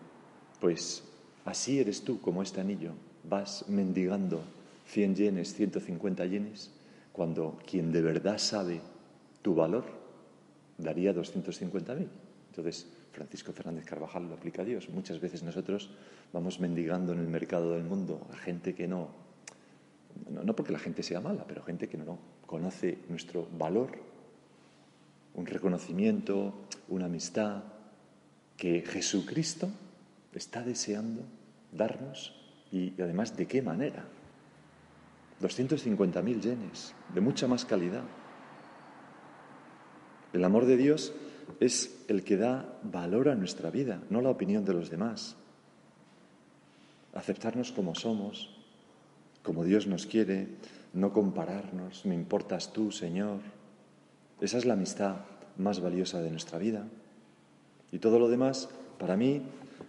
pues 0.59 1.03
así 1.45 1.79
eres 1.79 2.03
tú 2.03 2.21
como 2.21 2.41
este 2.43 2.62
anillo, 2.62 2.91
vas 3.24 3.65
mendigando 3.67 4.41
100 4.88 5.15
yenes, 5.15 5.53
150 5.53 6.25
yenes, 6.25 6.71
cuando 7.12 7.57
quien 7.69 7.91
de 7.91 8.01
verdad 8.01 8.38
sabe 8.38 8.81
tu 9.41 9.55
valor 9.55 9.86
daría 10.77 11.13
250.000. 11.13 12.07
Entonces, 12.50 12.88
Francisco 13.12 13.51
Fernández 13.51 13.86
Carvajal 13.86 14.27
lo 14.27 14.36
aplica 14.36 14.62
a 14.62 14.65
Dios. 14.65 14.89
Muchas 14.89 15.19
veces 15.19 15.43
nosotros 15.43 15.89
vamos 16.33 16.59
mendigando 16.59 17.13
en 17.13 17.19
el 17.19 17.27
mercado 17.27 17.74
del 17.74 17.83
mundo 17.83 18.27
a 18.31 18.38
gente 18.38 18.74
que 18.74 18.88
no, 18.88 19.09
no, 20.29 20.55
porque 20.55 20.71
la 20.71 20.79
gente 20.79 21.03
sea 21.03 21.21
mala, 21.21 21.45
pero 21.48 21.63
gente 21.63 21.88
que 21.88 21.98
no, 21.98 22.17
conoce 22.50 22.98
nuestro 23.10 23.48
valor, 23.60 23.91
un 25.36 25.46
reconocimiento, 25.46 26.51
una 26.88 27.06
amistad 27.06 27.62
que 28.58 28.82
Jesucristo 28.82 29.70
está 30.34 30.63
deseando 30.63 31.22
darnos 31.72 32.34
y, 32.72 33.00
además 33.00 33.38
de 33.38 33.46
qué 33.46 33.62
manera. 33.62 34.03
250.000 35.39 36.41
yenes, 36.41 36.96
de 37.13 37.22
mucha 37.22 37.48
más 37.48 37.65
calidad. 37.65 38.03
El 40.34 40.44
amor 40.44 40.65
de 40.65 40.75
Dios 40.75 41.13
es 41.60 42.03
el 42.08 42.24
que 42.24 42.38
da 42.38 42.79
valor 42.82 43.29
a 43.29 43.36
nuestra 43.36 43.70
vida, 43.70 44.01
no 44.10 44.22
la 44.22 44.32
opinión 44.32 44.65
de 44.65 44.74
los 44.74 44.89
demás. 44.89 45.36
Aceptarnos 47.13 47.72
como 47.72 47.94
somos, 47.94 48.58
como 49.44 49.63
Dios 49.63 49.86
nos 49.86 50.08
quiere, 50.08 50.48
no 50.93 51.13
compararnos, 51.13 52.05
me 52.05 52.15
importas 52.15 52.74
tú, 52.74 52.91
Señor. 52.91 53.39
Esa 54.41 54.58
es 54.58 54.65
la 54.65 54.74
amistad 54.74 55.17
más 55.58 55.81
valiosa 55.81 56.22
de 56.22 56.31
nuestra 56.31 56.58
vida. 56.58 56.88
Y 57.91 58.00
todo 58.00 58.19
lo 58.19 58.29
demás, 58.29 58.69
para 58.98 59.17
mí, 59.17 59.43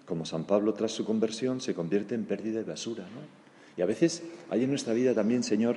como 0.05 0.25
San 0.25 0.45
Pablo 0.45 0.75
tras 0.75 0.93
su 0.93 1.05
conversión, 1.05 1.61
se 1.61 1.75
convierte 1.75 2.15
en 2.15 2.25
pérdida 2.25 2.61
y 2.61 2.65
basura. 2.65 3.05
Y 3.77 3.83
a 3.83 3.87
veces 3.87 4.23
hay 4.51 4.65
en 4.65 4.71
nuestra 4.71 4.93
vida 4.93 5.15
también, 5.15 5.43
Señor, 5.43 5.77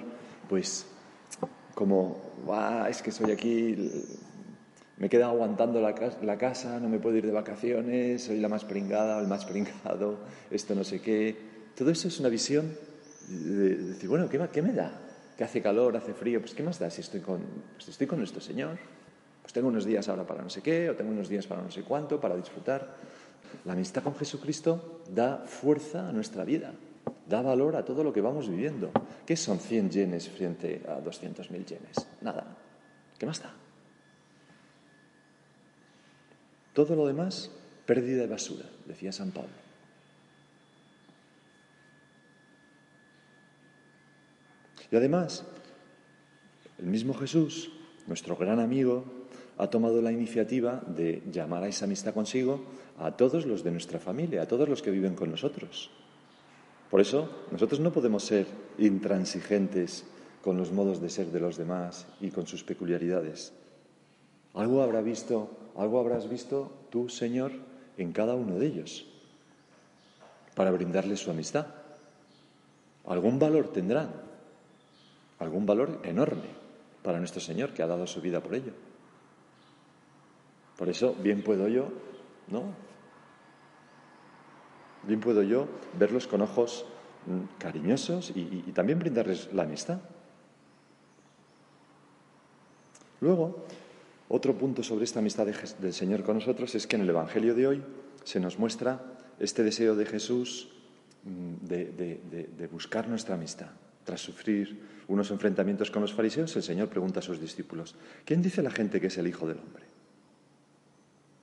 pues 0.50 0.88
como, 1.76 2.22
es 2.90 3.02
que 3.02 3.12
soy 3.12 3.32
aquí, 3.32 3.76
me 4.98 5.08
he 5.08 5.10
quedado 5.10 5.32
aguantando 5.32 5.82
la, 5.82 5.94
casa, 6.38 6.80
no 6.80 6.90
me 6.90 7.00
puedo 7.00 7.18
ir 7.18 7.26
de 7.26 7.32
vacaciones, 7.32 8.24
soy 8.24 8.40
la 8.40 8.50
más 8.50 8.66
pringada 8.66 9.20
el 9.20 9.28
más 9.28 9.46
pringado, 9.46 10.18
esto 10.52 10.76
no 10.76 10.84
sé 10.84 11.02
qué. 11.02 11.54
Todo 11.76 11.90
eso 11.90 12.08
es 12.08 12.20
una 12.20 12.30
visión 12.30 12.72
de 13.28 13.76
decir, 13.76 14.10
bueno, 14.10 14.30
¿qué, 14.30 14.40
qué 14.52 14.62
me 14.62 14.74
da? 14.74 15.00
Que 15.38 15.44
hace 15.44 15.62
calor, 15.62 15.96
hace 15.98 16.14
frío, 16.14 16.40
pues 16.40 16.54
¿qué 16.54 16.64
más 16.64 16.80
da 16.80 16.90
si 16.90 17.02
estoy 17.02 17.22
con, 17.22 17.42
pues 17.76 17.88
estoy 17.88 18.08
con 18.08 18.20
nuestro 18.20 18.42
Señor? 18.42 18.78
Pues 19.42 19.54
tengo 19.54 19.68
unos 19.68 19.86
días 19.86 20.08
ahora 20.08 20.26
para 20.26 20.42
no 20.42 20.50
sé 20.50 20.62
qué, 20.62 20.90
o 20.90 20.96
tengo 20.96 21.12
unos 21.12 21.30
días 21.30 21.48
para 21.48 21.62
no 21.62 21.72
sé 21.72 21.84
cuánto, 21.84 22.20
para 22.20 22.36
disfrutar. 22.36 22.96
la 23.66 23.74
amistad 23.74 24.04
con 24.04 24.16
Jesucristo 24.16 25.02
da 25.10 25.44
fuerza 25.46 26.10
a 26.10 26.12
nuestra 26.12 26.44
vida, 26.44 26.74
da 27.28 27.42
valor 27.42 27.76
a 27.76 27.86
todo 27.86 28.04
lo 28.04 28.14
que 28.14 28.22
vamos 28.22 28.50
viviendo. 28.50 28.92
¿Qué 29.26 29.36
son 29.36 29.60
100 29.60 29.90
yenes 29.92 30.30
frente 30.30 30.82
a 30.88 31.00
200.000 31.00 31.66
yenes? 31.66 32.08
Nada. 32.22 32.58
¿Qué 33.18 33.26
más 33.26 33.42
da? 33.42 33.54
Todo 36.74 36.96
lo 36.96 37.06
demás, 37.06 37.52
pérdida 37.86 38.22
de 38.22 38.28
basura, 38.28 38.66
decía 38.86 39.12
San 39.12 39.32
Pablo. 39.32 39.63
Y 44.94 44.96
además, 44.96 45.44
el 46.78 46.86
mismo 46.86 47.16
Jesús, 47.16 47.72
nuestro 48.06 48.36
gran 48.38 48.60
amigo, 48.60 49.04
ha 49.58 49.66
tomado 49.66 50.04
la 50.04 50.12
iniciativa 50.12 50.84
de 50.86 51.24
llamar 51.32 51.64
a 51.64 51.68
esa 51.68 51.86
amistad 51.86 52.14
consigo 52.14 52.64
a 53.00 53.18
todos 53.18 53.48
los 53.48 53.64
de 53.64 53.72
nuestra 53.72 53.98
familia, 53.98 54.44
a 54.44 54.48
todos 54.48 54.70
los 54.70 54.84
que 54.84 54.92
viven 54.92 55.16
con 55.16 55.32
nosotros. 55.32 55.90
Por 56.92 57.02
eso, 57.02 57.28
nosotros 57.50 57.80
no 57.80 57.92
podemos 57.92 58.24
ser 58.24 58.46
intransigentes 58.78 60.06
con 60.44 60.58
los 60.58 60.72
modos 60.72 61.02
de 61.02 61.10
ser 61.10 61.32
de 61.32 61.40
los 61.40 61.58
demás 61.58 62.06
y 62.22 62.30
con 62.30 62.46
sus 62.46 62.64
peculiaridades. 62.64 63.52
Algo 64.54 64.84
habrá 64.84 65.02
visto, 65.02 65.50
algo 65.76 66.00
habrás 66.00 66.30
visto 66.30 66.72
tú, 66.92 67.10
Señor, 67.10 67.52
en 67.98 68.12
cada 68.12 68.36
uno 68.36 68.60
de 68.60 68.68
ellos 68.68 69.08
para 70.54 70.70
brindarles 70.70 71.20
su 71.20 71.32
amistad. 71.32 71.66
Algún 73.08 73.40
valor 73.40 73.74
tendrán, 73.74 74.23
algún 75.40 75.66
valor 75.66 76.00
enorme 76.04 76.50
para 77.02 77.20
nuestro 77.20 77.42
Señor 77.42 77.74
que 77.74 77.84
ha 77.84 77.88
dado 77.88 78.08
su 78.08 78.22
vida 78.22 78.42
por 78.42 78.56
ello. 78.56 78.74
Por 80.78 80.90
eso, 80.90 81.16
bien 81.22 81.44
puedo 81.44 81.68
yo, 81.68 81.90
¿no? 82.48 82.64
Bien 85.04 85.20
puedo 85.20 85.44
yo 85.44 85.68
verlos 86.00 86.28
con 86.28 86.42
ojos 86.42 86.86
mm, 87.26 87.60
cariñosos 87.60 88.32
y, 88.36 88.72
también 88.74 89.00
brindarles 89.00 89.54
la 89.54 89.64
amistad. 89.64 90.00
Luego, 93.20 93.66
otro 94.30 94.58
punto 94.58 94.84
sobre 94.84 95.04
esta 95.04 95.20
amistad 95.20 95.46
del 95.46 95.94
Señor 95.94 96.24
con 96.24 96.36
nosotros 96.36 96.74
es 96.76 96.88
que 96.88 96.96
en 96.96 97.04
el 97.04 97.10
Evangelio 97.10 97.54
de 97.54 97.68
hoy 97.68 97.84
se 98.24 98.40
nos 98.40 98.58
muestra 98.58 99.02
este 99.40 99.64
deseo 99.64 99.96
de 99.96 100.06
Jesús 100.06 100.70
mm, 101.24 101.66
de, 101.68 102.70
buscar 102.72 103.08
nuestra 103.08 103.36
amistad. 103.36 103.70
Tras 104.04 104.22
sufrir 104.22 104.78
unos 105.08 105.32
enfrentamientos 105.32 105.92
con 105.92 106.02
los 106.02 106.14
fariseos, 106.14 106.56
el 106.56 106.64
Señor 106.64 106.90
pregunta 106.90 107.20
a 107.20 107.24
sus 107.24 107.40
discípulos, 107.40 107.96
¿quién 108.26 108.42
dice 108.42 108.62
la 108.62 108.72
gente 108.72 109.00
que 109.00 109.08
es 109.08 109.18
el 109.18 109.28
Hijo 109.28 109.48
del 109.48 109.60
Hombre? 109.60 109.84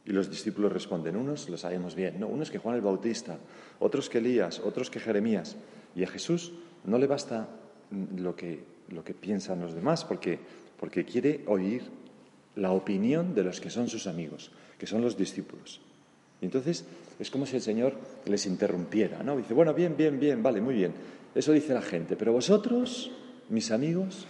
Y 0.07 0.13
los 0.13 0.31
discípulos 0.31 0.73
responden, 0.73 1.17
unos 1.17 1.49
lo 1.49 1.57
sabemos 1.57 1.95
bien, 1.95 2.19
no, 2.19 2.27
unos 2.27 2.51
que 2.51 2.59
Juan 2.59 2.77
el 2.77 2.83
Bautista, 2.83 3.39
otros 3.79 4.09
que 4.09 4.19
Elías, 4.19 4.61
otros 4.61 4.91
que 4.91 4.99
Jeremías. 4.99 5.57
Y 5.95 6.05
a 6.05 6.09
Jesús 6.09 6.53
no 6.85 6.99
le 6.99 7.07
basta 7.07 7.49
lo 8.17 8.35
que, 8.35 8.65
lo 8.89 9.05
que 9.05 9.15
piensan 9.15 9.61
los 9.61 9.75
demás, 9.75 10.05
porque, 10.05 10.39
porque 10.79 11.05
quiere 11.05 11.45
oír 11.47 11.83
la 12.57 12.73
opinión 12.73 13.35
de 13.35 13.45
los 13.45 13.61
que 13.61 13.71
son 13.71 13.89
sus 13.89 14.07
amigos, 14.07 14.51
que 14.79 14.87
son 14.87 15.03
los 15.03 15.17
discípulos. 15.17 15.81
Y 16.41 16.47
entonces 16.47 16.85
es 17.19 17.31
como 17.31 17.47
si 17.47 17.57
el 17.57 17.63
Señor 17.63 17.95
les 18.27 18.47
interrumpiera, 18.47 19.23
¿no? 19.23 19.37
Dice, 19.37 19.55
bueno, 19.55 19.75
bien, 19.75 19.97
bien, 19.97 20.19
bien, 20.19 20.43
vale, 20.43 20.61
muy 20.61 20.75
bien. 20.75 20.93
Eso 21.35 21.53
dice 21.53 21.75
la 21.75 21.83
gente, 21.83 22.17
pero 22.17 22.33
vosotros, 22.33 23.11
mis 23.49 23.71
amigos, 23.71 24.27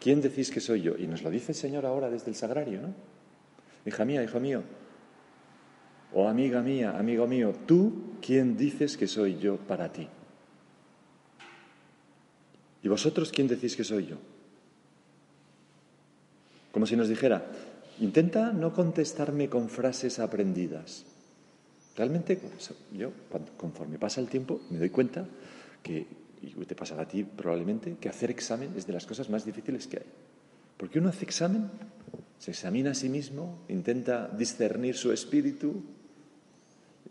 ¿quién 0.00 0.20
decís 0.20 0.50
que 0.50 0.60
soy 0.60 0.82
yo? 0.82 0.96
Y 0.98 1.06
nos 1.06 1.22
lo 1.22 1.30
dice 1.30 1.52
el 1.52 1.56
Señor 1.56 1.86
ahora 1.86 2.10
desde 2.10 2.30
el 2.30 2.36
sagrario, 2.36 2.80
¿no? 2.80 2.94
Hija 3.86 4.04
mía, 4.04 4.22
hijo 4.22 4.40
mío, 4.40 4.62
o 6.12 6.28
amiga 6.28 6.62
mía, 6.62 6.96
amigo 6.98 7.26
mío, 7.26 7.52
tú, 7.66 8.14
¿quién 8.22 8.56
dices 8.56 8.96
que 8.96 9.06
soy 9.06 9.38
yo 9.38 9.56
para 9.56 9.92
ti? 9.92 10.08
¿Y 12.82 12.88
vosotros 12.88 13.32
quién 13.32 13.48
decís 13.48 13.76
que 13.76 13.84
soy 13.84 14.06
yo? 14.06 14.16
Como 16.70 16.86
si 16.86 16.96
nos 16.96 17.08
dijera, 17.08 17.46
intenta 18.00 18.52
no 18.52 18.72
contestarme 18.72 19.48
con 19.48 19.68
frases 19.68 20.18
aprendidas. 20.18 21.04
Realmente, 21.96 22.40
yo, 22.92 23.12
conforme 23.56 23.98
pasa 23.98 24.20
el 24.20 24.28
tiempo, 24.28 24.60
me 24.70 24.78
doy 24.78 24.90
cuenta 24.90 25.26
que, 25.82 26.06
y 26.56 26.64
te 26.64 26.74
pasará 26.74 27.02
a 27.02 27.08
ti 27.08 27.24
probablemente, 27.24 27.96
que 28.00 28.08
hacer 28.08 28.30
examen 28.30 28.70
es 28.76 28.86
de 28.86 28.92
las 28.92 29.06
cosas 29.06 29.30
más 29.30 29.44
difíciles 29.44 29.86
que 29.86 29.98
hay. 29.98 30.06
Porque 30.76 30.98
uno 30.98 31.08
hace 31.08 31.24
examen, 31.24 31.70
se 32.38 32.50
examina 32.50 32.90
a 32.90 32.94
sí 32.94 33.08
mismo, 33.08 33.64
intenta 33.68 34.28
discernir 34.28 34.96
su 34.96 35.12
espíritu 35.12 35.82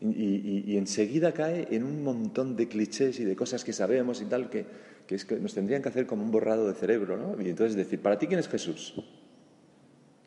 y, 0.01 0.75
enseguida 0.75 1.33
cae 1.33 1.67
en 1.71 1.83
un 1.83 2.03
montón 2.03 2.55
de 2.55 2.67
clichés 2.67 3.19
y 3.19 3.23
de 3.23 3.35
cosas 3.35 3.63
que 3.63 3.71
sabemos 3.71 4.21
y 4.21 4.25
tal 4.25 4.49
que, 4.49 4.65
que, 5.07 5.15
es 5.15 5.23
que 5.23 5.39
nos 5.39 5.53
tendrían 5.53 5.81
que 5.81 5.89
hacer 5.89 6.05
como 6.05 6.23
un 6.23 6.31
borrado 6.31 6.67
de 6.67 6.73
cerebro, 6.73 7.17
¿no? 7.17 7.41
Y 7.41 7.49
entonces 7.49 7.75
decir, 7.75 8.01
¿para 8.01 8.19
ti 8.19 8.27
quién 8.27 8.39
es 8.39 8.49
Jesús? 8.49 8.95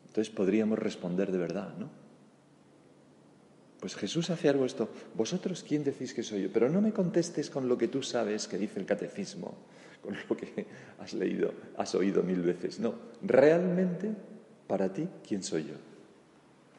Entonces 0.07 0.33
podríamos 0.33 0.79
responder 0.79 1.31
de 1.31 1.37
verdad, 1.37 1.75
¿no? 1.77 2.06
Pues 3.79 3.95
Jesús 3.95 4.29
hace 4.29 4.49
algo 4.49 4.65
esto. 4.65 4.89
¿Vosotros 5.13 5.63
quién 5.67 5.83
decís 5.83 6.13
que 6.13 6.23
soy 6.23 6.43
yo? 6.43 6.49
Pero 6.51 6.69
no 6.69 6.81
me 6.81 6.91
contestes 6.91 7.49
con 7.49 7.67
lo 7.67 7.77
que 7.77 7.87
tú 7.87 8.01
sabes 8.01 8.47
que 8.47 8.57
dice 8.57 8.79
el 8.79 8.85
catecismo, 8.85 9.55
con 10.01 10.15
lo 10.27 10.35
que 10.35 10.65
has 10.99 11.13
leído, 11.13 11.53
has 11.77 11.93
oído 11.95 12.23
mil 12.23 12.41
veces. 12.41 12.79
No, 12.79 12.95
realmente, 13.21 14.11
para 14.67 14.91
ti, 14.91 15.07
¿quién 15.27 15.43
soy 15.43 15.65
yo? 15.65 15.75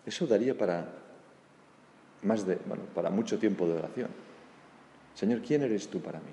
Eso 0.04 0.26
daría 0.26 0.56
para 0.56 0.92
más 2.22 2.46
de, 2.46 2.56
bueno, 2.66 2.84
para 2.94 3.10
mucho 3.10 3.38
tiempo 3.38 3.66
de 3.66 3.74
oración. 3.74 4.08
Señor, 5.14 5.42
¿quién 5.42 5.62
eres 5.62 5.88
tú 5.88 6.00
para 6.00 6.18
mí? 6.18 6.32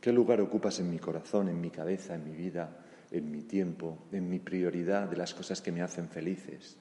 ¿Qué 0.00 0.12
lugar 0.12 0.40
ocupas 0.40 0.78
en 0.80 0.90
mi 0.90 0.98
corazón, 0.98 1.48
en 1.48 1.60
mi 1.60 1.70
cabeza, 1.70 2.14
en 2.14 2.24
mi 2.24 2.36
vida? 2.36 2.82
en 3.12 3.30
mi 3.30 3.42
tiempo, 3.42 3.98
en 4.10 4.28
mi 4.28 4.38
prioridad 4.38 5.08
de 5.08 5.16
las 5.16 5.34
cosas 5.34 5.60
que 5.60 5.70
me 5.70 5.82
hacen 5.82 6.08
felices, 6.08 6.76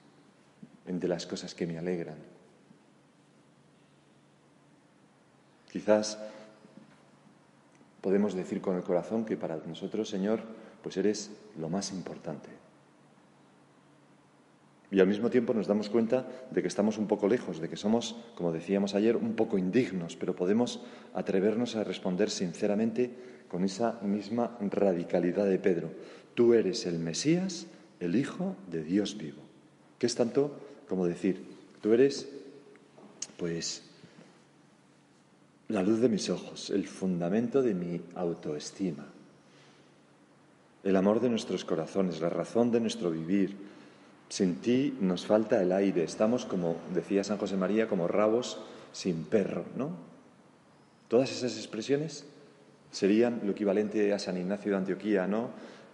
en 0.88 1.00
de 1.00 1.08
las 1.08 1.26
cosas 1.26 1.54
que 1.56 1.68
me 1.68 1.78
alegran. 1.78 2.18
Quizás 5.72 6.20
podemos 8.02 8.34
decir 8.34 8.62
con 8.62 8.76
el 8.76 8.84
corazón 8.84 9.26
que 9.26 9.38
para 9.38 9.58
nosotros, 9.58 10.10
Señor, 10.10 10.42
pues 10.84 10.98
eres 10.98 11.32
lo 11.58 11.70
más 11.70 11.92
importante. 11.92 12.50
Y 14.92 15.00
al 15.00 15.08
mismo 15.08 15.30
tiempo 15.30 15.54
nos 15.54 15.68
damos 15.68 15.90
cuenta 15.90 16.28
de 16.52 16.62
que 16.62 16.68
estamos 16.68 16.98
un 16.98 17.08
poco 17.08 17.30
lejos, 17.30 17.62
de 17.62 17.70
que 17.70 17.78
somos, 17.78 18.18
como 18.36 18.52
decíamos 18.52 18.94
ayer, 18.94 19.16
un 19.16 19.36
poco 19.36 19.58
indignos, 19.58 20.18
pero 20.18 20.36
podemos 20.36 20.82
atrevernos 21.14 21.78
a 21.78 21.86
responder 21.86 22.30
sinceramente 22.30 23.10
con 23.48 23.64
esa 23.64 24.00
misma 24.02 24.58
radicalidad 24.60 25.46
de 25.46 25.60
Pedro. 25.60 25.92
Tú 26.36 26.54
eres 26.54 26.86
el 26.86 27.00
Mesías, 27.00 27.68
el 28.02 28.18
Hijo 28.18 28.58
de 28.70 28.84
Dios 28.84 29.18
vivo. 29.18 29.42
Que 29.98 30.08
es 30.08 30.16
tanto 30.16 30.60
como 30.92 31.08
decir, 31.08 31.42
tú 31.80 31.94
eres, 31.94 32.28
pues, 33.38 33.82
la 35.70 35.84
luz 35.84 36.02
de 36.02 36.10
mis 36.10 36.30
ojos, 36.30 36.70
el 36.70 36.86
fundamento 36.86 37.62
de 37.62 37.74
mi 37.74 38.02
autoestima, 38.14 39.06
el 40.84 40.96
amor 40.98 41.22
de 41.22 41.30
nuestros 41.30 41.64
corazones, 41.64 42.20
la 42.20 42.28
razón 42.28 42.72
de 42.72 42.82
nuestro 42.82 43.10
vivir. 43.10 43.56
Sin 44.28 44.58
ti 44.58 44.98
nos 45.00 45.26
falta 45.26 45.62
el 45.62 45.72
aire, 45.72 46.04
estamos 46.04 46.46
como 46.46 46.76
decía 46.94 47.24
San 47.24 47.38
José 47.38 47.56
María, 47.56 47.88
como 47.88 48.10
rabos 48.10 48.60
sin 48.92 49.24
perro, 49.24 49.64
¿no? 49.78 49.92
Todas 51.08 51.32
esas 51.32 51.56
expresiones 51.56 52.26
serían 52.92 53.40
lo 53.46 53.54
equivalente 53.54 54.12
a 54.12 54.20
San 54.20 54.36
Ignacio 54.36 54.72
de 54.72 54.78
Antioquía, 54.80 55.26
¿no? 55.26 55.52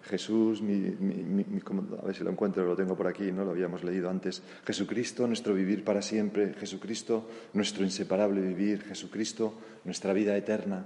Jesús, 0.07 0.61
a 0.61 2.05
ver 2.05 2.15
si 2.15 2.23
lo 2.23 2.31
encuentro, 2.31 2.65
lo 2.65 2.75
tengo 2.75 2.95
por 2.95 3.07
aquí, 3.07 3.31
no 3.31 3.43
lo 3.43 3.51
habíamos 3.51 3.83
leído 3.83 4.09
antes. 4.09 4.41
Jesucristo, 4.65 5.27
nuestro 5.27 5.53
vivir 5.53 5.83
para 5.83 6.01
siempre, 6.01 6.53
Jesucristo, 6.53 7.27
nuestro 7.53 7.83
inseparable 7.83 8.41
vivir, 8.41 8.83
Jesucristo, 8.83 9.53
nuestra 9.83 10.13
vida 10.13 10.35
eterna, 10.35 10.85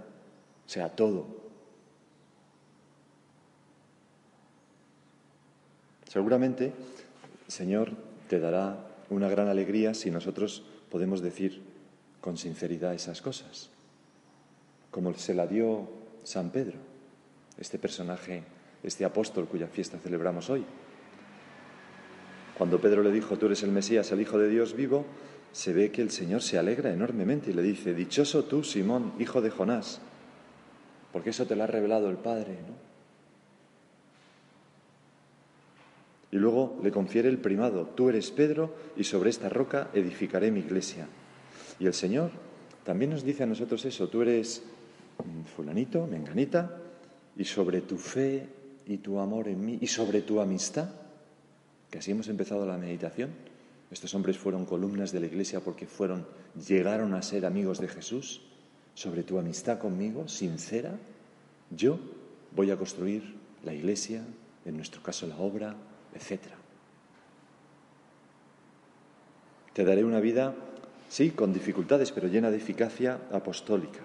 o 0.65 0.69
sea, 0.69 0.89
todo. 0.89 1.41
Seguramente, 6.07 6.73
Señor, 7.47 7.91
te 8.27 8.39
dará 8.39 8.87
una 9.09 9.29
gran 9.29 9.47
alegría 9.47 9.93
si 9.93 10.11
nosotros 10.11 10.63
podemos 10.89 11.21
decir 11.21 11.61
con 12.19 12.37
sinceridad 12.37 12.93
esas 12.93 13.21
cosas, 13.21 13.69
como 14.89 15.13
se 15.13 15.33
la 15.33 15.47
dio 15.47 15.89
San 16.23 16.49
Pedro, 16.49 16.77
este 17.57 17.79
personaje 17.79 18.43
este 18.83 19.05
apóstol 19.05 19.47
cuya 19.47 19.67
fiesta 19.67 19.97
celebramos 19.97 20.49
hoy. 20.49 20.63
Cuando 22.57 22.79
Pedro 22.79 23.03
le 23.03 23.11
dijo, 23.11 23.37
tú 23.37 23.47
eres 23.47 23.63
el 23.63 23.71
Mesías, 23.71 24.11
el 24.11 24.21
Hijo 24.21 24.37
de 24.37 24.49
Dios 24.49 24.75
vivo, 24.75 25.05
se 25.51 25.73
ve 25.73 25.91
que 25.91 26.01
el 26.01 26.11
Señor 26.11 26.41
se 26.41 26.57
alegra 26.57 26.93
enormemente 26.93 27.51
y 27.51 27.53
le 27.53 27.61
dice, 27.61 27.93
dichoso 27.93 28.45
tú, 28.45 28.63
Simón, 28.63 29.13
hijo 29.19 29.41
de 29.41 29.49
Jonás, 29.49 29.99
porque 31.11 31.31
eso 31.31 31.45
te 31.45 31.55
lo 31.55 31.63
ha 31.63 31.67
revelado 31.67 32.09
el 32.09 32.17
Padre. 32.17 32.57
Y 36.31 36.37
luego 36.37 36.79
le 36.81 36.91
confiere 36.91 37.27
el 37.27 37.39
primado, 37.39 37.87
tú 37.87 38.09
eres 38.09 38.31
Pedro 38.31 38.73
y 38.95 39.03
sobre 39.03 39.29
esta 39.29 39.49
roca 39.49 39.89
edificaré 39.93 40.51
mi 40.51 40.61
iglesia. 40.61 41.07
Y 41.79 41.87
el 41.87 41.93
Señor 41.93 42.31
también 42.85 43.11
nos 43.11 43.23
dice 43.23 43.43
a 43.43 43.47
nosotros 43.47 43.83
eso, 43.83 44.07
tú 44.07 44.21
eres 44.21 44.63
fulanito, 45.55 46.07
menganita, 46.07 46.77
y 47.35 47.43
sobre 47.43 47.81
tu 47.81 47.97
fe 47.97 48.60
y 48.85 48.97
tu 48.97 49.19
amor 49.19 49.47
en 49.47 49.65
mí 49.65 49.77
y 49.81 49.87
sobre 49.87 50.21
tu 50.21 50.41
amistad, 50.41 50.89
que 51.89 51.99
así 51.99 52.11
hemos 52.11 52.27
empezado 52.27 52.65
la 52.65 52.77
meditación. 52.77 53.31
Estos 53.91 54.13
hombres 54.15 54.37
fueron 54.37 54.65
columnas 54.65 55.11
de 55.11 55.19
la 55.19 55.25
iglesia 55.25 55.59
porque 55.59 55.85
fueron, 55.85 56.25
llegaron 56.67 57.13
a 57.13 57.21
ser 57.21 57.45
amigos 57.45 57.79
de 57.79 57.87
Jesús. 57.87 58.41
Sobre 58.93 59.23
tu 59.23 59.39
amistad 59.39 59.79
conmigo, 59.79 60.27
sincera, 60.27 60.97
yo 61.69 61.99
voy 62.55 62.71
a 62.71 62.77
construir 62.77 63.35
la 63.63 63.73
iglesia, 63.73 64.23
en 64.65 64.75
nuestro 64.75 65.01
caso 65.01 65.27
la 65.27 65.37
obra, 65.37 65.75
etc. 66.13 66.41
Te 69.73 69.85
daré 69.85 70.03
una 70.03 70.19
vida, 70.19 70.53
sí, 71.09 71.31
con 71.31 71.53
dificultades, 71.53 72.11
pero 72.11 72.27
llena 72.27 72.51
de 72.51 72.57
eficacia 72.57 73.19
apostólica. 73.31 74.01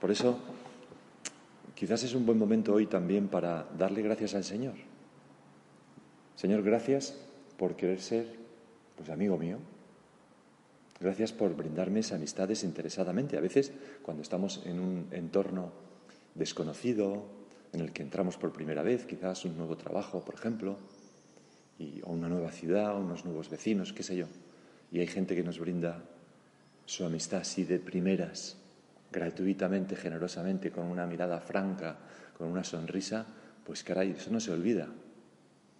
Por 0.00 0.10
eso, 0.10 0.38
quizás 1.76 2.02
es 2.02 2.14
un 2.14 2.26
buen 2.26 2.38
momento 2.38 2.72
hoy 2.74 2.86
también 2.86 3.28
para 3.28 3.68
darle 3.78 4.02
gracias 4.02 4.34
al 4.34 4.42
Señor. 4.42 4.74
Señor, 6.34 6.62
gracias 6.62 7.14
por 7.56 7.76
querer 7.76 8.00
ser, 8.00 8.26
pues, 8.96 9.10
amigo 9.10 9.38
mío. 9.38 9.58
Gracias 10.98 11.32
por 11.32 11.54
brindarme 11.54 12.00
esa 12.00 12.16
amistad 12.16 12.48
desinteresadamente. 12.48 13.36
A 13.36 13.40
veces, 13.40 13.72
cuando 14.02 14.22
estamos 14.22 14.62
en 14.64 14.80
un 14.80 15.08
entorno 15.10 15.70
desconocido, 16.34 17.24
en 17.72 17.80
el 17.80 17.92
que 17.92 18.02
entramos 18.02 18.38
por 18.38 18.52
primera 18.52 18.82
vez, 18.82 19.04
quizás 19.04 19.44
un 19.44 19.56
nuevo 19.58 19.76
trabajo, 19.76 20.24
por 20.24 20.34
ejemplo, 20.34 20.78
o 22.04 22.12
una 22.12 22.28
nueva 22.28 22.50
ciudad, 22.52 22.98
unos 22.98 23.26
nuevos 23.26 23.50
vecinos, 23.50 23.92
qué 23.92 24.02
sé 24.02 24.16
yo, 24.16 24.26
y 24.90 25.00
hay 25.00 25.06
gente 25.06 25.36
que 25.36 25.42
nos 25.42 25.58
brinda 25.58 26.02
su 26.86 27.04
amistad 27.04 27.40
así 27.40 27.64
de 27.64 27.78
primeras, 27.78 28.56
gratuitamente, 29.16 29.96
generosamente, 29.96 30.70
con 30.70 30.86
una 30.86 31.06
mirada 31.06 31.40
franca, 31.40 31.96
con 32.36 32.48
una 32.48 32.62
sonrisa, 32.62 33.24
pues 33.64 33.82
caray, 33.82 34.10
eso 34.10 34.30
no 34.30 34.40
se 34.40 34.52
olvida. 34.52 34.88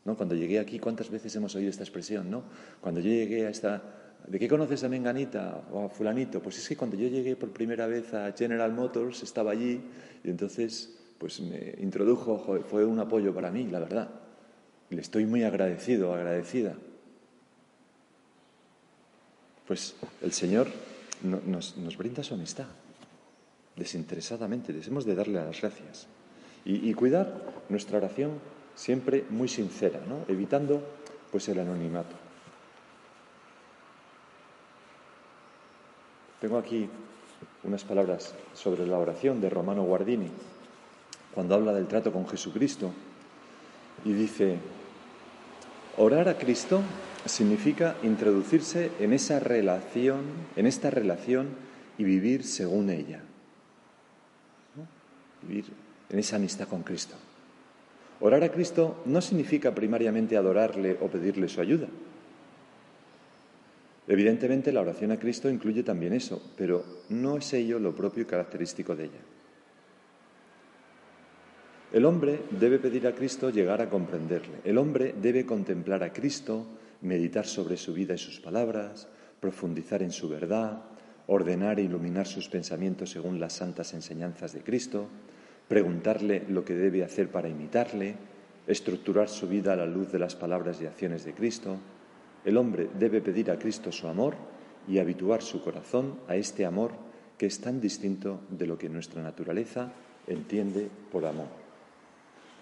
¿No? 0.07 0.17
Cuando 0.17 0.35
llegué 0.35 0.59
aquí, 0.59 0.79
¿cuántas 0.79 1.11
veces 1.11 1.37
hemos 1.37 1.55
oído 1.55 1.69
esta 1.69 1.83
expresión? 1.83 2.31
¿no? 2.31 2.45
Cuando 2.81 3.01
yo 3.01 3.11
llegué 3.11 3.47
a 3.47 3.51
esta... 3.51 3.83
¿De 4.27 4.39
qué 4.39 4.49
conoces 4.49 4.83
a 4.83 4.89
Menganita 4.89 5.69
o 5.71 5.85
a 5.85 5.89
Fulanito? 5.89 6.41
Pues 6.41 6.59
es 6.59 6.67
que 6.67 6.77
cuando 6.77 6.97
yo 6.97 7.09
llegué 7.09 7.37
por 7.37 7.51
primera 7.51 7.87
vez 7.87 8.13
a 8.15 8.33
General 8.33 8.73
Motors, 8.73 9.23
estaba 9.23 9.53
allí 9.53 9.81
y 10.25 10.31
entonces 10.31 10.97
pues 11.19 11.41
me 11.41 11.75
introdujo, 11.79 12.63
fue 12.69 12.85
un 12.85 12.99
apoyo 12.99 13.35
para 13.35 13.51
mí, 13.51 13.67
la 13.67 13.79
verdad. 13.79 14.09
Le 14.91 15.01
estoy 15.01 15.27
muy 15.27 15.45
agradecido, 15.45 16.15
agradecida. 16.15 16.75
Pues 19.67 19.95
el 20.23 20.33
Señor 20.33 20.69
nos, 21.23 21.77
nos 21.77 21.97
brinda 21.97 22.23
su 22.23 22.35
amistad 22.35 22.67
desinteresadamente, 23.77 24.73
debemos 24.73 25.05
de 25.05 25.15
darle 25.15 25.35
las 25.35 25.61
gracias. 25.61 26.09
Y, 26.65 26.93
cuidar 26.95 27.33
nuestra 27.69 27.99
oración 27.99 28.41
siempre 28.75 29.25
muy 29.31 29.47
sincera, 29.47 30.01
evitando 30.27 30.83
pues 31.31 31.49
el 31.49 31.61
anonimato. 31.61 32.17
Tengo 36.41 36.59
aquí 36.59 36.89
unas 37.63 37.85
palabras 37.85 38.35
sobre 38.53 38.85
la 38.85 38.99
oración 38.99 39.41
de 39.41 39.49
Romano 39.49 39.85
Guardini, 39.85 40.29
cuando 41.35 41.55
habla 41.55 41.73
del 41.73 41.87
trato 41.87 42.13
con 42.13 42.27
Jesucristo, 42.27 42.91
y 44.05 44.13
dice, 44.13 44.57
orar 45.99 46.29
a 46.29 46.37
Cristo 46.37 46.83
significa 47.27 47.95
introducirse 48.03 48.91
en 48.99 49.13
esa 49.13 49.39
relación, 49.39 50.23
en 50.57 50.67
esta 50.67 50.91
relación 50.91 51.51
y 51.97 52.03
vivir 52.03 52.43
según 52.43 52.91
ella 52.91 53.23
vivir 55.43 55.67
en 56.09 56.19
esa 56.19 56.37
amistad 56.37 56.69
con 56.69 56.83
Cristo. 56.83 57.15
Orar 58.21 58.43
a 58.45 58.51
Cristo 58.51 59.03
no 59.07 59.21
significa 59.21 59.75
primariamente 59.75 60.37
adorarle 60.37 60.97
o 61.01 61.09
pedirle 61.09 61.49
su 61.49 61.61
ayuda. 61.61 61.89
Evidentemente 64.09 64.73
la 64.73 64.81
oración 64.81 65.11
a 65.13 65.19
Cristo 65.19 65.51
incluye 65.51 65.83
también 65.83 66.13
eso, 66.13 66.41
pero 66.57 66.85
no 67.09 67.37
es 67.37 67.53
ello 67.53 67.79
lo 67.79 67.95
propio 67.95 68.23
y 68.23 68.27
característico 68.27 68.95
de 68.95 69.05
ella. 69.05 69.21
El 71.93 72.05
hombre 72.05 72.41
debe 72.51 72.79
pedir 72.79 73.07
a 73.07 73.15
Cristo 73.15 73.51
llegar 73.51 73.81
a 73.83 73.91
comprenderle. 73.91 74.59
El 74.65 74.79
hombre 74.79 75.15
debe 75.21 75.45
contemplar 75.45 76.03
a 76.03 76.13
Cristo, 76.13 76.67
meditar 77.01 77.47
sobre 77.47 77.77
su 77.77 77.95
vida 77.95 78.15
y 78.15 78.19
sus 78.19 78.41
palabras, 78.41 79.09
profundizar 79.41 80.03
en 80.03 80.13
su 80.13 80.29
verdad, 80.29 80.83
ordenar 81.27 81.79
e 81.79 81.83
iluminar 81.83 82.27
sus 82.27 82.49
pensamientos 82.49 83.11
según 83.11 83.41
las 83.41 83.55
santas 83.55 83.95
enseñanzas 83.95 84.53
de 84.53 84.61
Cristo, 84.61 85.09
preguntarle 85.69 86.45
lo 86.49 86.65
que 86.65 86.75
debe 86.75 87.05
hacer 87.05 87.29
para 87.29 87.49
imitarle, 87.49 88.15
estructurar 88.67 89.29
su 89.29 89.49
vida 89.49 89.73
a 89.73 89.77
la 89.77 89.87
luz 89.87 90.13
de 90.13 90.19
las 90.19 90.35
palabras 90.35 90.81
y 90.81 90.87
acciones 90.87 91.25
de 91.25 91.35
Cristo. 91.35 91.77
El 92.45 92.57
hombre 92.57 92.89
debe 92.99 93.21
pedir 93.21 93.51
a 93.51 93.59
Cristo 93.59 93.91
su 93.93 94.09
amor 94.09 94.35
y 94.89 94.99
habituar 94.99 95.43
su 95.43 95.63
corazón 95.63 96.15
a 96.29 96.37
este 96.37 96.65
amor 96.65 96.93
que 97.39 97.47
es 97.47 97.61
tan 97.61 97.81
distinto 97.81 98.41
de 98.51 98.67
lo 98.67 98.79
que 98.79 98.89
nuestra 98.89 99.23
naturaleza 99.23 99.93
entiende 100.27 100.89
por 101.13 101.27
amor. 101.27 101.49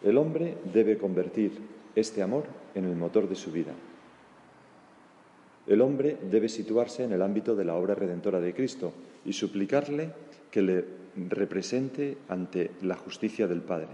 El 0.03 0.19
hombre 0.19 0.57
debe 0.73 0.99
convertir 0.99 1.53
este 1.95 2.23
amor 2.23 2.45
en 2.75 2.85
el 2.85 2.97
motor 2.97 3.29
de 3.29 3.37
su 3.37 3.53
vida. 3.53 3.73
El 5.67 5.81
hombre 5.81 6.19
debe 6.31 6.49
situarse 6.49 7.05
en 7.05 7.13
el 7.13 7.23
ámbito 7.23 7.57
de 7.57 7.65
la 7.65 7.77
obra 7.77 7.95
redentora 7.95 8.41
de 8.41 8.53
Cristo 8.53 8.93
y 9.25 9.33
suplicarle 9.33 10.11
que 10.51 10.61
le 10.61 10.85
represente 11.17 12.19
ante 12.29 12.73
la 12.83 12.97
justicia 12.97 13.47
del 13.47 13.63
Padre, 13.63 13.89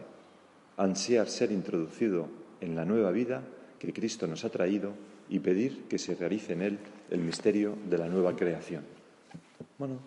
ansiar 0.76 1.28
ser 1.28 1.52
introducido 1.52 2.28
en 2.60 2.76
la 2.76 2.84
nueva 2.84 3.10
vida 3.10 3.42
que 3.78 3.92
Cristo 3.92 4.26
nos 4.26 4.44
ha 4.44 4.50
traído 4.50 4.92
y 5.28 5.38
pedir 5.38 5.84
que 5.84 5.98
se 5.98 6.14
realice 6.14 6.52
en 6.52 6.62
él 6.62 6.78
el 7.10 7.20
misterio 7.20 7.76
de 7.88 7.98
la 7.98 8.08
nueva 8.08 8.34
creación. 8.36 8.84
Bueno, 9.78 9.98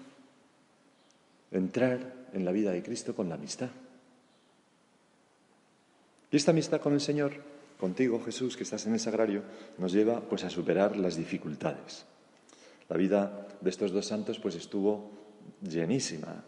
entrar 1.51 2.13
en 2.33 2.45
la 2.45 2.51
vida 2.51 2.71
de 2.71 2.83
Cristo 2.83 3.15
con 3.15 3.29
la 3.29 3.35
amistad. 3.35 3.69
Y 6.31 6.35
esta 6.35 6.51
amistad 6.51 6.81
con 6.81 6.93
el 6.93 7.01
Señor, 7.01 7.33
contigo 7.79 8.21
Jesús, 8.23 8.57
que 8.57 8.63
estás 8.63 8.85
en 8.87 8.93
el 8.93 8.99
sagrario, 8.99 9.43
nos 9.77 9.93
lleva 9.93 10.19
pues 10.21 10.43
a 10.43 10.49
superar 10.49 10.97
las 10.97 11.15
dificultades. 11.15 12.05
La 12.89 12.97
vida 12.97 13.47
de 13.61 13.69
estos 13.69 13.91
dos 13.91 14.07
santos 14.07 14.39
pues 14.39 14.55
estuvo 14.55 15.22
llenísima 15.67 16.43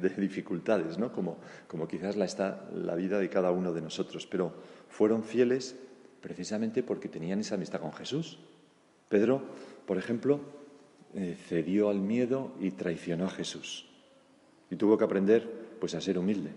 de, 0.00 0.08
dificultades, 0.10 0.98
¿no? 0.98 1.12
Como, 1.12 1.38
como 1.68 1.86
quizás 1.86 2.16
la 2.16 2.24
está 2.24 2.68
la 2.74 2.94
vida 2.94 3.18
de 3.18 3.28
cada 3.28 3.50
uno 3.50 3.72
de 3.72 3.80
nosotros, 3.80 4.26
pero 4.26 4.52
fueron 4.88 5.22
fieles 5.22 5.76
precisamente 6.20 6.82
porque 6.82 7.08
tenían 7.08 7.40
esa 7.40 7.54
amistad 7.54 7.80
con 7.80 7.92
Jesús. 7.92 8.38
Pedro, 9.08 9.42
por 9.86 9.98
ejemplo, 9.98 10.40
eh, 11.14 11.36
cedió 11.48 11.88
al 11.88 12.00
miedo 12.00 12.52
y 12.60 12.72
traicionó 12.72 13.26
a 13.26 13.30
Jesús. 13.30 13.86
Y 14.70 14.76
tuvo 14.76 14.98
que 14.98 15.04
aprender 15.04 15.48
pues 15.80 15.94
a 15.94 16.00
ser 16.00 16.18
humilde, 16.18 16.50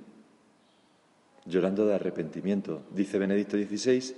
llorando 1.45 1.86
de 1.86 1.93
arrepentimiento. 1.93 2.84
Dice 2.95 3.19
Benedicto 3.19 3.58
XVI 3.58 4.15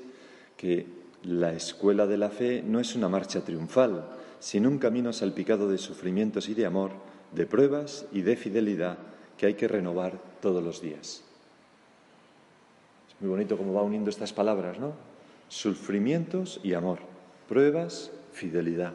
que 0.55 0.85
la 1.23 1.53
escuela 1.53 2.07
de 2.07 2.17
la 2.17 2.29
fe 2.29 2.63
no 2.65 2.79
es 2.79 2.95
una 2.95 3.09
marcha 3.09 3.41
triunfal, 3.41 4.07
sino 4.39 4.69
un 4.69 4.79
camino 4.79 5.11
salpicado 5.11 5.69
de 5.69 5.77
sufrimientos 5.77 6.49
y 6.49 6.53
de 6.53 6.65
amor 6.65 7.10
de 7.31 7.45
pruebas 7.45 8.05
y 8.11 8.21
de 8.21 8.35
fidelidad 8.35 8.97
que 9.37 9.45
hay 9.47 9.53
que 9.55 9.67
renovar 9.67 10.19
todos 10.41 10.63
los 10.63 10.81
días. 10.81 11.23
Es 13.09 13.21
muy 13.21 13.29
bonito 13.29 13.57
cómo 13.57 13.73
va 13.73 13.83
uniendo 13.83 14.09
estas 14.09 14.33
palabras, 14.33 14.79
¿no? 14.79 14.93
Sufrimientos 15.47 16.59
y 16.63 16.73
amor, 16.73 16.99
pruebas, 17.47 18.11
fidelidad. 18.31 18.93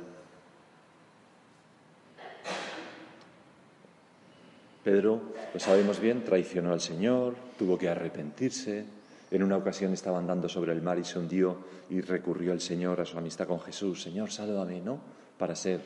Pedro, 4.84 5.20
lo 5.52 5.58
sabemos 5.58 5.98
bien, 5.98 6.22
traicionó 6.22 6.72
al 6.72 6.80
Señor, 6.80 7.34
tuvo 7.58 7.76
que 7.76 7.88
arrepentirse. 7.88 8.84
En 9.32 9.42
una 9.42 9.56
ocasión 9.56 9.92
estaba 9.92 10.18
andando 10.18 10.48
sobre 10.48 10.72
el 10.72 10.80
mar 10.80 10.96
y 11.00 11.04
se 11.04 11.18
hundió 11.18 11.56
y 11.90 12.00
recurrió 12.00 12.52
al 12.52 12.60
Señor 12.60 13.00
a 13.00 13.04
su 13.04 13.18
amistad 13.18 13.48
con 13.48 13.60
Jesús. 13.60 14.00
Señor, 14.00 14.30
sálvame, 14.30 14.80
¿no? 14.80 15.00
Para 15.36 15.56
ser 15.56 15.80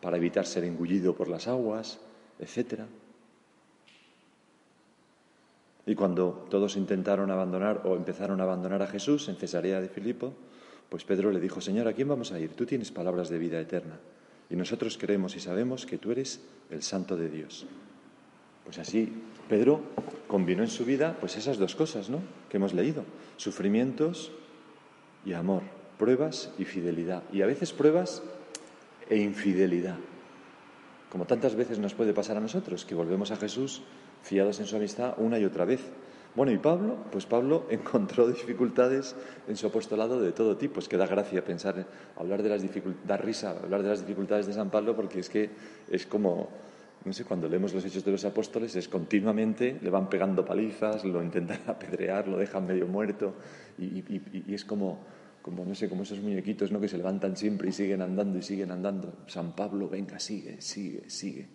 para 0.00 0.16
evitar 0.16 0.46
ser 0.46 0.64
engullido 0.64 1.14
por 1.14 1.28
las 1.28 1.48
aguas, 1.48 1.98
etc. 2.38 2.82
Y 5.86 5.94
cuando 5.94 6.46
todos 6.50 6.76
intentaron 6.76 7.30
abandonar 7.30 7.82
o 7.84 7.94
empezaron 7.94 8.40
a 8.40 8.44
abandonar 8.44 8.82
a 8.82 8.88
Jesús 8.88 9.28
en 9.28 9.36
Cesarea 9.36 9.80
de 9.80 9.88
Filipo, 9.88 10.34
pues 10.88 11.04
Pedro 11.04 11.30
le 11.30 11.40
dijo, 11.40 11.60
Señor, 11.60 11.88
¿a 11.88 11.92
quién 11.92 12.08
vamos 12.08 12.32
a 12.32 12.40
ir? 12.40 12.50
Tú 12.54 12.66
tienes 12.66 12.90
palabras 12.90 13.28
de 13.28 13.38
vida 13.38 13.60
eterna. 13.60 13.98
Y 14.50 14.56
nosotros 14.56 14.98
creemos 14.98 15.34
y 15.36 15.40
sabemos 15.40 15.86
que 15.86 15.98
tú 15.98 16.12
eres 16.12 16.40
el 16.70 16.82
santo 16.82 17.16
de 17.16 17.28
Dios. 17.28 17.66
Pues 18.64 18.78
así, 18.78 19.12
Pedro 19.48 19.80
combinó 20.26 20.62
en 20.62 20.70
su 20.70 20.84
vida 20.84 21.16
pues 21.20 21.36
esas 21.36 21.58
dos 21.58 21.76
cosas, 21.76 22.10
¿no? 22.10 22.20
Que 22.48 22.56
hemos 22.56 22.74
leído, 22.74 23.04
sufrimientos 23.36 24.32
y 25.24 25.32
amor, 25.34 25.62
pruebas 25.98 26.52
y 26.58 26.64
fidelidad. 26.64 27.22
Y 27.32 27.42
a 27.42 27.46
veces 27.46 27.72
pruebas 27.72 28.22
e 29.08 29.16
infidelidad. 29.16 29.96
Como 31.10 31.24
tantas 31.24 31.54
veces 31.54 31.78
nos 31.78 31.94
puede 31.94 32.12
pasar 32.12 32.36
a 32.36 32.40
nosotros, 32.40 32.84
que 32.84 32.94
volvemos 32.94 33.30
a 33.30 33.36
Jesús 33.36 33.82
fiados 34.22 34.58
en 34.60 34.66
su 34.66 34.76
amistad 34.76 35.14
una 35.18 35.38
y 35.38 35.44
otra 35.44 35.64
vez. 35.64 35.80
Bueno, 36.34 36.52
y 36.52 36.58
Pablo, 36.58 36.96
pues 37.10 37.24
Pablo 37.24 37.66
encontró 37.70 38.28
dificultades 38.28 39.14
en 39.48 39.56
su 39.56 39.68
apostolado 39.68 40.20
de 40.20 40.32
todo 40.32 40.56
tipo. 40.56 40.80
Es 40.80 40.88
que 40.88 40.96
da 40.96 41.06
gracia 41.06 41.44
pensar, 41.44 41.86
hablar 42.16 42.42
de 42.42 42.50
las 42.50 42.62
dificultades, 42.62 43.06
da 43.06 43.16
risa 43.16 43.50
hablar 43.50 43.82
de 43.82 43.88
las 43.90 44.00
dificultades 44.00 44.46
de 44.46 44.52
San 44.52 44.70
Pablo 44.70 44.94
porque 44.96 45.20
es 45.20 45.30
que 45.30 45.50
es 45.90 46.06
como, 46.06 46.50
no 47.04 47.12
sé, 47.12 47.24
cuando 47.24 47.48
leemos 47.48 47.72
los 47.72 47.84
hechos 47.84 48.04
de 48.04 48.10
los 48.10 48.24
apóstoles 48.24 48.74
es 48.74 48.88
continuamente, 48.88 49.78
le 49.80 49.88
van 49.88 50.10
pegando 50.10 50.44
palizas, 50.44 51.04
lo 51.04 51.22
intentan 51.22 51.60
apedrear, 51.66 52.26
lo 52.26 52.36
dejan 52.36 52.66
medio 52.66 52.86
muerto 52.86 53.34
y, 53.78 54.04
y 54.46 54.54
es 54.54 54.64
como, 54.64 55.06
como, 55.46 55.64
no 55.64 55.76
sé, 55.76 55.88
como 55.88 56.02
esos 56.02 56.18
muñequitos 56.18 56.72
¿no? 56.72 56.80
que 56.80 56.88
se 56.88 56.96
levantan 56.96 57.36
siempre 57.36 57.68
y 57.68 57.72
siguen 57.72 58.02
andando 58.02 58.36
y 58.36 58.42
siguen 58.42 58.72
andando. 58.72 59.14
San 59.28 59.54
Pablo, 59.54 59.88
venga, 59.88 60.18
sigue, 60.18 60.60
sigue, 60.60 61.08
sigue. 61.08 61.46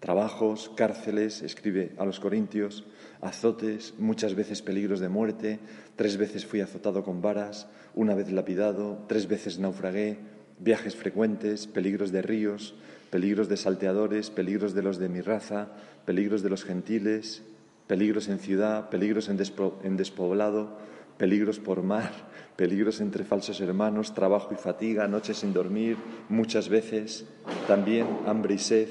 Trabajos, 0.00 0.70
cárceles, 0.74 1.42
escribe 1.42 1.92
a 1.98 2.06
los 2.06 2.18
Corintios, 2.18 2.86
azotes, 3.20 3.92
muchas 3.98 4.34
veces 4.34 4.62
peligros 4.62 5.00
de 5.00 5.10
muerte, 5.10 5.60
tres 5.96 6.16
veces 6.16 6.46
fui 6.46 6.62
azotado 6.62 7.04
con 7.04 7.20
varas, 7.20 7.68
una 7.94 8.14
vez 8.14 8.32
lapidado, 8.32 9.04
tres 9.06 9.28
veces 9.28 9.58
naufragué, 9.58 10.16
viajes 10.58 10.96
frecuentes, 10.96 11.66
peligros 11.66 12.10
de 12.10 12.22
ríos, 12.22 12.74
peligros 13.10 13.50
de 13.50 13.58
salteadores, 13.58 14.30
peligros 14.30 14.72
de 14.72 14.82
los 14.82 14.96
de 14.96 15.10
mi 15.10 15.20
raza, 15.20 15.68
peligros 16.06 16.42
de 16.42 16.48
los 16.48 16.64
gentiles, 16.64 17.42
peligros 17.86 18.28
en 18.28 18.38
ciudad, 18.38 18.88
peligros 18.88 19.28
en, 19.28 19.38
en 19.84 19.96
despoblado, 19.98 20.78
peligros 21.22 21.60
por 21.60 21.84
mar, 21.84 22.10
peligros 22.56 23.00
entre 23.00 23.22
falsos 23.22 23.60
hermanos, 23.60 24.12
trabajo 24.12 24.52
y 24.54 24.56
fatiga, 24.56 25.06
noches 25.06 25.36
sin 25.36 25.52
dormir, 25.52 25.96
muchas 26.28 26.68
veces, 26.68 27.26
también 27.68 28.08
hambre 28.26 28.54
y 28.54 28.58
sed 28.58 28.88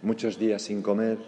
muchos 0.00 0.38
días 0.38 0.62
sin 0.62 0.80
comer, 0.80 1.18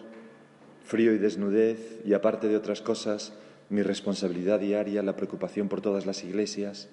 frío 0.82 1.12
y 1.12 1.18
desnudez, 1.18 2.00
y 2.06 2.14
aparte 2.14 2.48
de 2.48 2.56
otras 2.56 2.80
cosas, 2.80 3.34
mi 3.68 3.82
responsabilidad 3.82 4.60
diaria, 4.60 5.02
la 5.02 5.14
preocupación 5.14 5.68
por 5.68 5.82
todas 5.82 6.06
las 6.06 6.24
iglesias. 6.24 6.88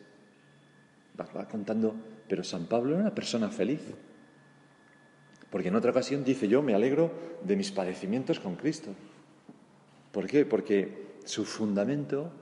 Va, 1.18 1.48
contando, 1.48 1.96
pero 2.28 2.44
San 2.44 2.66
Pablo 2.66 2.96
era 2.96 3.04
una 3.04 3.16
persona 3.16 3.48
feliz. 3.48 3.80
Porque 5.50 5.70
en 5.70 5.76
otra 5.76 5.92
ocasión 5.92 6.26
dice, 6.26 6.50
yo 6.50 6.62
me 6.62 6.76
alegro 6.76 7.14
de 7.46 7.56
mis 7.56 7.72
padecimientos 7.72 8.42
con 8.42 8.58
Cristo. 8.58 8.90
¿Por 10.12 10.28
qué? 10.28 10.46
Porque 10.46 11.16
su 11.24 11.46
fundamento, 11.46 12.34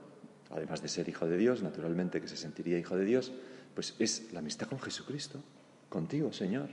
además 0.56 0.82
de 0.82 0.88
ser 0.88 1.08
hijo 1.08 1.26
de 1.26 1.36
Dios, 1.36 1.62
naturalmente 1.62 2.20
que 2.20 2.28
se 2.28 2.36
sentiría 2.36 2.78
hijo 2.78 2.96
de 2.96 3.04
Dios, 3.04 3.32
pues 3.74 3.94
es 3.98 4.32
la 4.32 4.40
amistad 4.40 4.68
con 4.68 4.80
Jesucristo, 4.80 5.40
contigo, 5.88 6.32
Señor. 6.32 6.68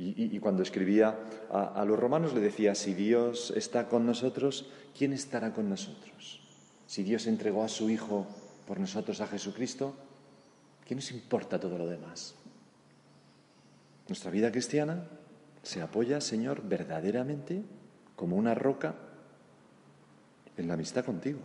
Y, 0.00 0.38
cuando 0.38 0.62
escribía 0.62 1.18
a, 1.50 1.84
los 1.84 1.98
romanos 1.98 2.32
le 2.32 2.38
decía, 2.38 2.76
si 2.76 2.94
Dios 2.94 3.52
está 3.56 3.88
con 3.88 4.06
nosotros, 4.06 4.70
¿quién 4.96 5.12
estará 5.12 5.52
con 5.52 5.68
nosotros? 5.68 6.40
Si 6.86 7.02
Dios 7.02 7.26
entregó 7.26 7.64
a 7.64 7.68
su 7.68 7.90
Hijo 7.90 8.24
por 8.68 8.78
nosotros 8.78 9.20
a 9.20 9.26
Jesucristo, 9.26 9.96
¿qué 10.84 10.94
nos 10.94 11.10
importa 11.10 11.58
todo 11.58 11.78
lo 11.78 11.88
demás? 11.88 12.36
Nuestra 14.06 14.30
vida 14.30 14.52
cristiana 14.52 15.08
se 15.64 15.82
apoya, 15.82 16.20
Señor, 16.20 16.62
verdaderamente 16.62 17.64
como 18.14 18.36
una 18.36 18.54
roca 18.54 18.94
en 20.56 20.68
la 20.68 20.74
amistad 20.74 21.04
contigo. 21.04 21.40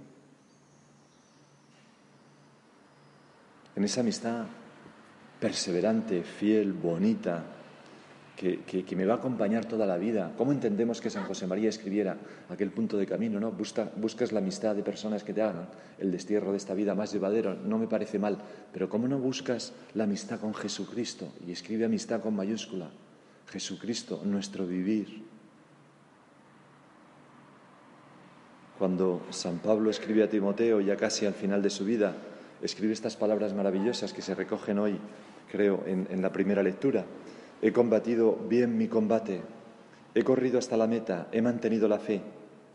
En 3.75 3.83
esa 3.83 4.01
amistad 4.01 4.45
perseverante, 5.39 6.23
fiel, 6.23 6.73
bonita, 6.73 7.43
que, 8.36 8.95
me 8.95 9.05
va 9.05 9.15
a 9.15 9.17
acompañar 9.17 9.65
toda 9.65 9.86
la 9.86 9.97
vida. 9.97 10.33
¿Cómo 10.38 10.51
entendemos 10.51 10.99
que 10.99 11.09
San 11.09 11.25
José 11.25 11.47
María 11.47 11.69
escribiera 11.69 12.17
aquel 12.49 12.71
punto 12.71 12.97
de 12.97 13.05
camino? 13.05 13.39
¿no? 13.39 13.51
buscas 13.51 14.31
la 14.31 14.39
amistad 14.39 14.75
de 14.75 14.83
personas 14.83 15.23
que 15.23 15.33
te 15.33 15.41
hagan 15.41 15.67
el 15.99 16.12
destierro 16.12 16.51
de 16.51 16.57
esta 16.57 16.73
vida 16.73 16.95
más 16.95 17.13
llevadero. 17.13 17.55
No 17.55 17.77
me 17.77 17.88
parece 17.88 18.19
mal, 18.19 18.38
pero 18.71 18.89
¿cómo 18.89 19.07
no 19.07 19.17
buscas 19.17 19.73
la 19.93 20.05
amistad 20.05 20.39
con 20.39 20.53
Jesucristo? 20.53 21.31
Y 21.47 21.51
escribe 21.51 21.86
amistad 21.86 22.21
con 22.21 22.36
mayúscula. 22.36 22.89
Jesucristo, 23.47 24.21
nuestro 24.25 24.65
vivir. 24.65 25.23
Cuando 28.79 29.25
San 29.29 29.59
Pablo 29.59 29.89
escribe 29.89 30.23
a 30.23 30.29
Timoteo, 30.29 30.81
ya 30.81 30.97
casi 30.97 31.25
al 31.25 31.33
final 31.33 31.62
de 31.62 31.69
su 31.69 31.86
vida, 31.86 32.15
escribe 32.63 32.93
estas 32.93 33.15
palabras 33.15 33.54
maravillosas 33.54 34.13
que 34.13 34.21
se 34.21 34.34
recogen 34.34 34.80
hoy, 34.80 34.97
creo, 35.52 35.84
en 35.86 36.21
la 36.21 36.32
primera 36.32 36.63
lectura. 36.63 37.06
He 37.62 37.71
combatido 37.71 38.36
bien 38.49 38.78
mi 38.78 38.88
combate, 38.88 39.41
he 40.15 40.23
corrido 40.23 40.60
hasta 40.60 40.78
la 40.78 40.88
meta, 40.88 41.28
he 41.32 41.41
mantenido 41.41 41.88
la 41.88 41.99
fe. 41.99 42.21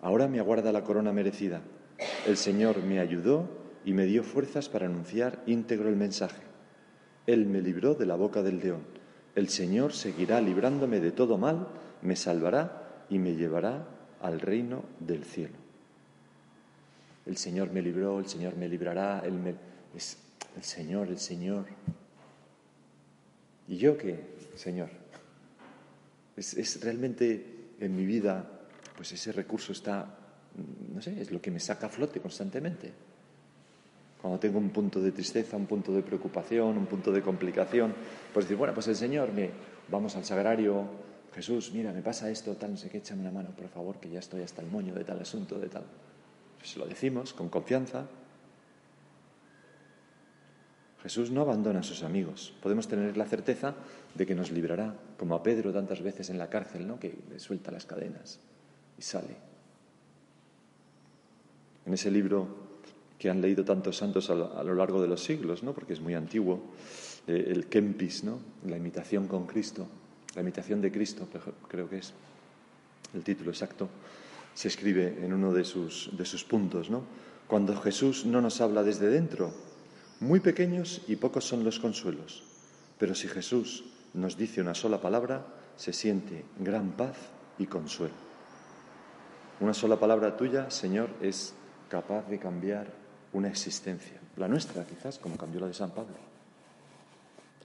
Ahora 0.01 0.29
me 0.29 0.39
aguarda 0.39 0.73
la 0.73 0.85
corona 0.85 1.13
merecida. 1.13 1.61
El 2.27 2.37
Señor 2.37 2.83
me 2.83 3.01
ayudó 3.01 3.49
y 3.85 3.93
me 3.93 4.05
dio 4.05 4.23
fuerzas 4.23 4.69
para 4.69 4.87
anunciar 4.87 5.43
íntegro 5.47 5.89
el 5.89 5.97
mensaje. 5.97 6.43
Él 7.27 7.47
me 7.47 7.61
libró 7.61 7.95
de 7.95 8.07
la 8.07 8.17
boca 8.17 8.43
del 8.43 8.61
león. 8.61 8.81
El 9.35 9.49
Señor 9.49 9.93
seguirá 9.93 10.41
librándome 10.41 11.01
de 11.01 11.13
todo 11.13 11.39
mal, 11.39 11.69
me 12.03 12.17
salvará 12.17 13.05
y 13.11 13.19
me 13.19 13.35
llevará 13.35 13.87
al 14.21 14.41
reino 14.41 14.85
del 15.01 15.25
cielo. 15.25 15.55
El 17.27 17.37
Señor 17.37 17.71
me 17.73 17.83
libró, 17.83 18.19
el 18.19 18.27
Señor 18.27 18.57
me 18.57 18.69
librará, 18.69 19.23
es 19.99 20.17
el 20.57 20.63
Señor, 20.63 21.09
el 21.09 21.19
Señor. 21.19 21.67
¿Y 23.69 23.77
yo 23.77 23.99
qué? 23.99 24.39
Señor. 24.57 24.89
Es, 26.37 26.81
realmente 26.83 27.75
en 27.81 27.97
mi 27.97 28.07
vida, 28.07 28.49
pues 28.97 29.13
ese 29.13 29.33
recurso 29.33 29.73
está, 29.73 30.07
no 30.95 31.03
sé, 31.03 31.21
es 31.21 31.31
lo 31.31 31.43
que 31.43 31.51
me 31.51 31.61
saca 31.61 31.87
a 31.87 31.91
flote 31.91 32.21
constantemente. 32.21 32.93
Cuando 34.23 34.39
tengo 34.39 34.59
un 34.59 34.71
punto 34.71 35.01
de 35.01 35.13
tristeza, 35.13 35.57
un 35.57 35.67
punto 35.67 35.93
de 35.93 36.03
preocupación, 36.03 36.79
un 36.79 36.87
punto 36.87 37.13
de 37.13 37.23
complicación, 37.23 37.95
pues 38.33 38.47
decir, 38.47 38.57
bueno, 38.57 38.75
pues 38.75 38.89
el 38.89 38.97
Señor, 38.97 39.33
me, 39.33 39.51
vamos 39.91 40.17
al 40.17 40.25
sagrario, 40.25 40.85
Jesús, 41.35 41.71
mira, 41.73 41.93
me 41.93 42.03
pasa 42.03 42.31
esto, 42.31 42.57
tal, 42.57 42.73
no 42.73 42.77
sé 42.77 42.89
qué, 42.89 42.99
échame 42.99 43.21
una 43.21 43.31
mano, 43.31 43.51
por 43.51 43.69
favor, 43.69 44.01
que 44.01 44.11
ya 44.11 44.19
estoy 44.19 44.43
hasta 44.43 44.63
el 44.63 44.69
moño 44.69 44.95
de 44.95 45.05
tal 45.05 45.21
asunto, 45.21 45.59
de 45.59 45.69
tal. 45.69 45.85
Pues 46.59 46.77
lo 46.77 46.87
decimos 46.87 47.33
con 47.33 47.49
confianza, 47.49 48.09
Jesús 51.03 51.31
no 51.31 51.43
abandona 51.43 51.81
a 51.81 51.83
sus 51.83 52.03
amigos. 52.03 52.53
Podemos 52.63 52.89
tener 52.89 53.17
la 53.17 53.27
certeza 53.27 53.75
de 54.15 54.27
que 54.27 54.35
nos 54.35 54.51
librará, 54.51 54.95
como 55.17 55.35
a 55.35 55.43
Pedro 55.43 55.73
tantas 55.73 56.03
veces 56.03 56.31
en 56.31 56.39
la 56.39 56.51
cárcel, 56.51 56.87
¿no? 56.87 56.99
que 56.99 57.17
le 57.31 57.39
suelta 57.39 57.71
las 57.71 57.87
cadenas 57.87 58.41
y 58.99 59.03
sale. 59.03 59.37
En 61.87 61.95
ese 61.95 62.11
libro 62.11 62.69
que 63.19 63.31
han 63.31 63.41
leído 63.41 63.65
tantos 63.65 63.97
santos 63.97 64.31
a 64.31 64.35
lo, 64.35 64.75
largo 64.75 65.01
de 65.01 65.09
los 65.09 65.23
siglos, 65.23 65.63
¿no? 65.63 65.73
porque 65.73 65.93
es 65.93 66.01
muy 66.01 66.15
antiguo, 66.15 66.63
eh, 67.27 67.47
el 67.49 67.67
Kempis, 67.67 68.25
¿no? 68.25 68.39
la 68.67 68.77
imitación 68.77 69.29
con 69.29 69.47
Cristo, 69.47 69.87
la 70.35 70.43
imitación 70.43 70.81
de 70.81 70.93
Cristo, 70.93 71.29
creo 71.69 71.89
que 71.89 71.99
es 71.99 72.13
el 73.15 73.23
título 73.23 73.51
exacto, 73.51 73.89
se 74.55 74.69
escribe 74.69 75.25
en 75.25 75.33
uno 75.33 75.53
de 75.53 75.65
sus, 75.65 76.11
de 76.17 76.25
sus 76.25 76.45
puntos. 76.45 76.91
¿no? 76.91 77.05
Cuando 77.47 77.81
Jesús 77.81 78.27
no 78.27 78.41
nos 78.41 78.61
habla 78.61 78.83
desde 78.83 79.09
dentro, 79.09 79.53
muy 80.21 80.41
pequeños 80.41 81.03
y 81.07 81.17
pocos 81.17 81.45
son 81.45 81.65
los 81.65 81.79
consuelos, 81.79 82.43
pero 82.99 83.15
si 83.15 83.29
Jesús 83.29 83.85
nos 84.15 84.37
dice 84.37 84.61
una 84.61 84.75
sola 84.75 85.01
palabra, 85.01 85.47
se 85.77 85.93
siente 85.93 86.45
gran 86.59 86.93
paz 86.93 87.17
y 87.59 87.67
consuelo. 87.67 88.15
Una 89.61 89.75
sola 89.75 89.99
palabra 89.99 90.37
tuya, 90.37 90.71
Señor, 90.71 91.11
es 91.21 91.55
capaz 91.89 92.29
de 92.29 92.39
cambiar 92.39 92.87
una 93.33 93.49
existencia, 93.49 94.19
la 94.37 94.49
nuestra 94.49 94.85
quizás, 94.85 95.19
como 95.19 95.37
cambió 95.37 95.61
la 95.61 95.69
de 95.69 95.75
San 95.75 95.91
Pablo. 95.91 96.17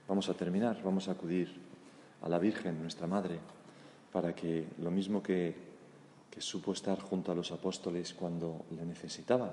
Vamos 0.06 0.28
a 0.28 0.34
terminar, 0.34 0.80
vamos 0.82 1.08
a 1.08 1.12
acudir 1.12 1.54
a 2.22 2.28
la 2.28 2.38
Virgen, 2.38 2.80
nuestra 2.80 3.06
Madre, 3.06 3.38
para 4.12 4.34
que 4.34 4.66
lo 4.78 4.90
mismo 4.90 5.22
que, 5.22 5.74
supo 6.38 6.72
estar 6.72 7.00
junto 7.00 7.30
a 7.30 7.34
los 7.34 7.52
apóstoles 7.52 8.12
cuando 8.12 8.64
le 8.76 8.84
necesitaba, 8.84 9.52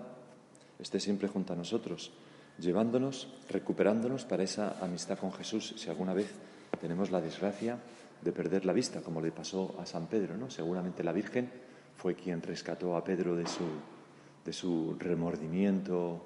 esté 0.79 0.99
siempre 0.99 1.27
junto 1.27 1.53
a 1.53 1.55
nosotros 1.55 2.11
llevándonos, 2.59 3.33
recuperándonos 3.49 4.25
para 4.25 4.43
esa 4.43 4.77
amistad 4.83 5.17
con 5.17 5.31
Jesús, 5.33 5.73
si 5.77 5.89
alguna 5.89 6.13
vez 6.13 6.31
tenemos 6.79 7.11
la 7.11 7.21
desgracia 7.21 7.77
de 8.21 8.31
perder 8.31 8.65
la 8.65 8.73
vista, 8.73 9.01
como 9.01 9.21
le 9.21 9.31
pasó 9.31 9.75
a 9.79 9.85
San 9.85 10.07
Pedro, 10.07 10.37
¿no? 10.37 10.49
Seguramente 10.49 11.03
la 11.03 11.11
Virgen 11.11 11.49
fue 11.97 12.15
quien 12.15 12.41
rescató 12.41 12.95
a 12.95 13.03
Pedro 13.03 13.35
de 13.35 13.47
su, 13.47 13.65
de 14.45 14.53
su 14.53 14.95
remordimiento, 14.99 16.25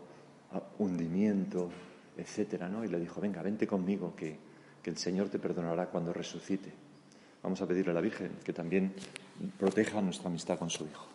hundimiento, 0.79 1.69
etcétera, 2.17 2.67
¿no? 2.67 2.83
Y 2.83 2.87
le 2.87 2.99
dijo, 2.99 3.21
venga, 3.21 3.41
vente 3.41 3.65
conmigo, 3.65 4.15
que, 4.15 4.37
que 4.81 4.89
el 4.89 4.97
Señor 4.97 5.29
te 5.29 5.39
perdonará 5.39 5.87
cuando 5.87 6.13
resucite. 6.13 6.71
Vamos 7.43 7.61
a 7.61 7.67
pedirle 7.67 7.91
a 7.91 7.95
la 7.95 8.01
Virgen 8.01 8.31
que 8.43 8.53
también 8.53 8.93
proteja 9.57 10.01
nuestra 10.01 10.29
amistad 10.29 10.57
con 10.57 10.69
su 10.69 10.85
Hijo. 10.85 11.14